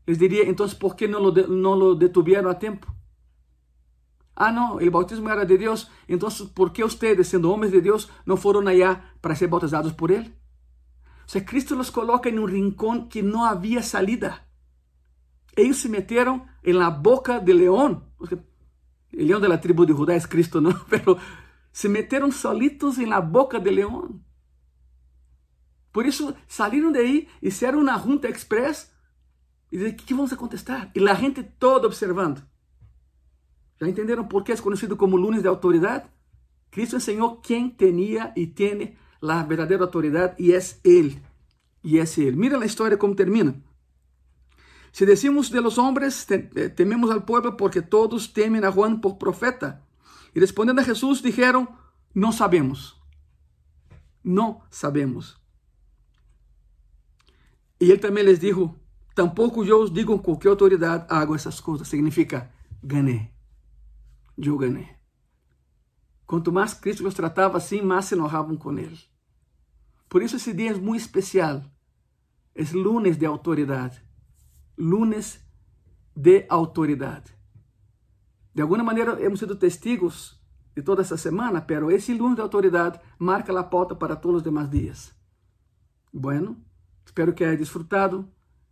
les 0.05 0.17
diria: 0.17 0.47
então, 0.49 0.67
por 0.69 0.95
que 0.95 1.07
não 1.07 1.19
lo, 1.19 1.31
não 1.47 1.75
lo 1.75 1.95
detuvieron 1.95 2.49
a 2.49 2.55
tempo? 2.55 2.87
Ah, 4.35 4.51
no, 4.51 4.79
el 4.79 4.89
bautismo 4.89 5.29
era 5.29 5.45
de 5.45 5.57
Dios. 5.57 5.91
Entonces, 6.07 6.47
¿por 6.47 6.73
qué 6.73 6.83
ustedes, 6.83 7.27
siendo 7.27 7.51
hombres 7.51 7.71
de 7.71 7.81
Dios, 7.81 8.09
no 8.25 8.37
fueron 8.37 8.67
allá 8.67 9.13
para 9.21 9.35
ser 9.35 9.49
bautizados 9.49 9.93
por 9.93 10.11
Él? 10.11 10.35
O 11.25 11.29
sea, 11.29 11.45
Cristo 11.45 11.75
los 11.75 11.91
coloca 11.91 12.29
en 12.29 12.39
un 12.39 12.49
rincón 12.49 13.07
que 13.07 13.21
no 13.21 13.45
había 13.45 13.83
salida. 13.83 14.47
Ellos 15.55 15.77
se 15.77 15.89
metieron 15.89 16.45
en 16.63 16.79
la 16.79 16.89
boca 16.89 17.39
del 17.39 17.59
león. 17.59 18.05
El 19.11 19.27
león 19.27 19.41
de 19.41 19.49
la 19.49 19.61
tribu 19.61 19.85
de 19.85 19.93
Judá 19.93 20.15
es 20.15 20.27
Cristo, 20.27 20.59
¿no? 20.59 20.73
Pero 20.89 21.17
se 21.71 21.89
metieron 21.89 22.31
solitos 22.31 22.97
en 22.97 23.11
la 23.11 23.19
boca 23.19 23.59
del 23.59 23.75
león. 23.75 24.25
Por 25.91 26.05
eso 26.05 26.35
salieron 26.47 26.93
de 26.93 26.99
ahí, 26.99 27.27
hicieron 27.41 27.81
una 27.81 27.99
junta 27.99 28.27
express 28.27 28.91
y 29.69 29.77
dijeron, 29.77 29.97
¿qué 30.05 30.13
vamos 30.13 30.33
a 30.33 30.37
contestar? 30.37 30.91
Y 30.93 30.99
la 30.99 31.15
gente 31.15 31.43
toda 31.43 31.87
observando. 31.87 32.41
Já 33.81 33.87
entenderam 33.87 34.27
por 34.27 34.43
que 34.43 34.51
é 34.51 34.57
conhecido 34.57 34.95
como 34.95 35.17
lunes 35.17 35.41
de 35.41 35.47
autoridade? 35.47 36.05
Cristo 36.69 36.95
ensinou 36.95 37.41
quem 37.41 37.67
tinha 37.69 38.31
e 38.35 38.45
tem 38.45 38.95
a 39.21 39.43
verdadeira 39.43 39.83
autoridade 39.83 40.35
e 40.37 40.53
é 40.53 40.59
Ele. 40.83 41.19
E 41.83 41.97
é 41.97 42.03
Ele. 42.17 42.37
Mira 42.37 42.59
a 42.59 42.65
história 42.65 42.95
como 42.95 43.15
termina. 43.15 43.55
Se 44.91 45.03
decimos 45.03 45.49
de 45.49 45.61
los 45.61 45.79
hombres, 45.79 46.29
eh, 46.29 46.69
tememos 46.69 47.09
al 47.09 47.25
pueblo 47.25 47.57
porque 47.57 47.81
todos 47.81 48.31
temen 48.31 48.63
a 48.65 48.71
Juan 48.71 49.01
por 49.01 49.17
profeta. 49.17 49.81
E 50.35 50.39
respondendo 50.39 50.79
a 50.79 50.83
Jesus, 50.83 51.21
dijeron, 51.21 51.67
não 52.13 52.31
sabemos. 52.31 52.95
Não 54.23 54.61
sabemos. 54.69 55.40
E 57.81 57.85
ele 57.91 57.97
também 57.97 58.23
les 58.23 58.39
dijo, 58.39 58.73
tampouco 59.13 59.65
eu 59.65 59.81
os 59.81 59.91
digo 59.91 60.17
com 60.19 60.37
que 60.37 60.47
autoridade 60.47 61.05
hago 61.09 61.35
essas 61.35 61.59
coisas. 61.59 61.87
Significa, 61.87 62.49
ganhei 62.81 63.31
eu 64.49 64.57
ganhei. 64.57 64.89
Quanto 66.25 66.51
mais 66.51 66.73
Cristo 66.73 67.05
os 67.05 67.13
tratava 67.13 67.57
assim, 67.57 67.81
mais 67.81 68.05
se 68.05 68.15
enojavam 68.15 68.55
com 68.55 68.77
ele. 68.77 68.97
Por 70.07 70.21
isso 70.21 70.37
esse 70.37 70.53
dia 70.53 70.71
é 70.71 70.73
muito 70.73 71.01
especial. 71.01 71.63
É 72.55 72.63
lunes 72.73 73.17
de 73.17 73.25
autoridade. 73.25 74.01
Lunes 74.77 75.43
de 76.15 76.45
autoridade. 76.49 77.33
De 78.53 78.61
alguma 78.61 78.83
maneira, 78.83 79.21
hemos 79.21 79.39
sido 79.39 79.55
testigos 79.55 80.39
de 80.75 80.81
toda 80.81 81.01
essa 81.01 81.17
semana, 81.17 81.61
pero 81.61 81.91
esse 81.91 82.13
lunes 82.13 82.35
de 82.35 82.41
autoridade 82.41 82.99
marca 83.19 83.57
a 83.57 83.63
pauta 83.63 83.95
para 83.95 84.15
todos 84.15 84.37
os 84.37 84.43
demais 84.43 84.69
dias. 84.69 85.13
Bueno, 86.13 86.57
espero 87.05 87.35
que 87.35 87.45
haya 87.45 87.57
disfrutado. 87.57 88.29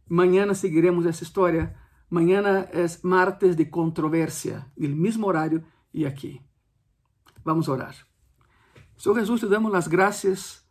Mañana 0.08 0.56
seguiremos 0.56 1.06
essa 1.06 1.24
história 1.24 1.76
Mañana 2.10 2.62
es 2.74 3.04
martes 3.06 3.56
de 3.56 3.70
controversia, 3.70 4.72
el 4.76 4.96
mismo 4.96 5.28
horario 5.28 5.64
y 5.94 6.06
aquí. 6.06 6.42
Vamos 7.44 7.70
a 7.70 7.74
orar. 7.74 7.96
Senhor 8.98 9.20
Jesus, 9.20 9.42
te 9.42 9.48
damos 9.48 9.72
las 9.72 9.88
gracias 9.88 10.68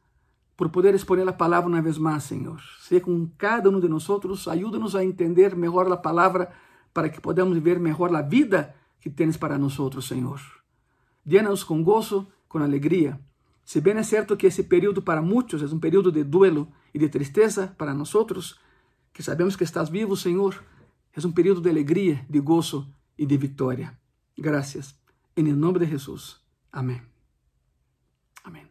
por 0.57 0.73
poder 0.73 0.97
exponer 0.97 1.25
la 1.25 1.37
palabra 1.37 1.68
una 1.68 1.81
vez 1.81 2.01
más, 2.01 2.25
Señor. 2.25 2.61
Sea 2.81 3.01
con 3.01 3.29
cada 3.37 3.68
uno 3.68 3.79
de 3.79 3.88
nosotros, 3.88 4.49
ayúdanos 4.49 4.97
a 4.97 5.03
entender 5.03 5.55
mejor 5.55 5.88
la 5.88 6.03
palabra 6.03 6.51
para 6.92 7.12
que 7.12 7.21
podamos 7.21 7.55
vivir 7.55 7.79
mejor 7.79 8.11
la 8.11 8.23
vida 8.23 8.75
que 9.01 9.09
tienes 9.09 9.38
para 9.38 9.59
nosotros, 9.59 10.07
Señor. 10.07 10.40
Llena-nos 11.25 11.64
con 11.64 11.85
gozo, 11.85 12.31
con 12.49 12.62
alegría. 12.62 13.21
Si 13.68 13.81
bien 13.81 13.98
es 13.98 14.09
cierto 14.09 14.38
que 14.38 14.46
ese 14.46 14.64
periodo 14.64 15.04
para 15.04 15.20
muchos 15.20 15.61
es 15.61 15.72
un 15.72 15.81
periodo 15.81 16.11
de 16.11 16.24
duelo 16.24 16.72
y 16.94 16.98
de 16.98 17.11
tristeza 17.11 17.76
para 17.76 17.92
nosotros, 17.92 18.59
que 19.12 19.22
sabemos 19.22 19.59
que 19.59 19.64
estás 19.64 19.90
vivo, 19.90 20.16
Señor, 20.16 20.54
Es 21.12 21.26
un 21.26 21.35
periodo 21.35 21.61
de 21.61 21.68
alegría, 21.68 22.24
de 22.31 22.40
gozo 22.40 22.90
y 23.14 23.26
de 23.26 23.37
victoria. 23.37 24.00
Gracias. 24.38 24.98
En 25.37 25.48
el 25.48 25.61
nombre 25.61 25.85
de 25.85 25.90
Jesús. 25.90 26.42
Amén. 26.72 27.02
Amén. 28.42 28.70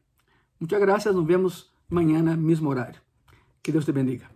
Muchas 0.58 0.82
gracias. 0.82 1.14
Nos 1.14 1.28
vemos 1.28 1.72
mañana, 1.90 2.36
mismo 2.36 2.72
horario. 2.72 3.00
Que 3.62 3.72
Dios 3.72 3.86
te 3.86 3.92
bendiga. 3.92 4.32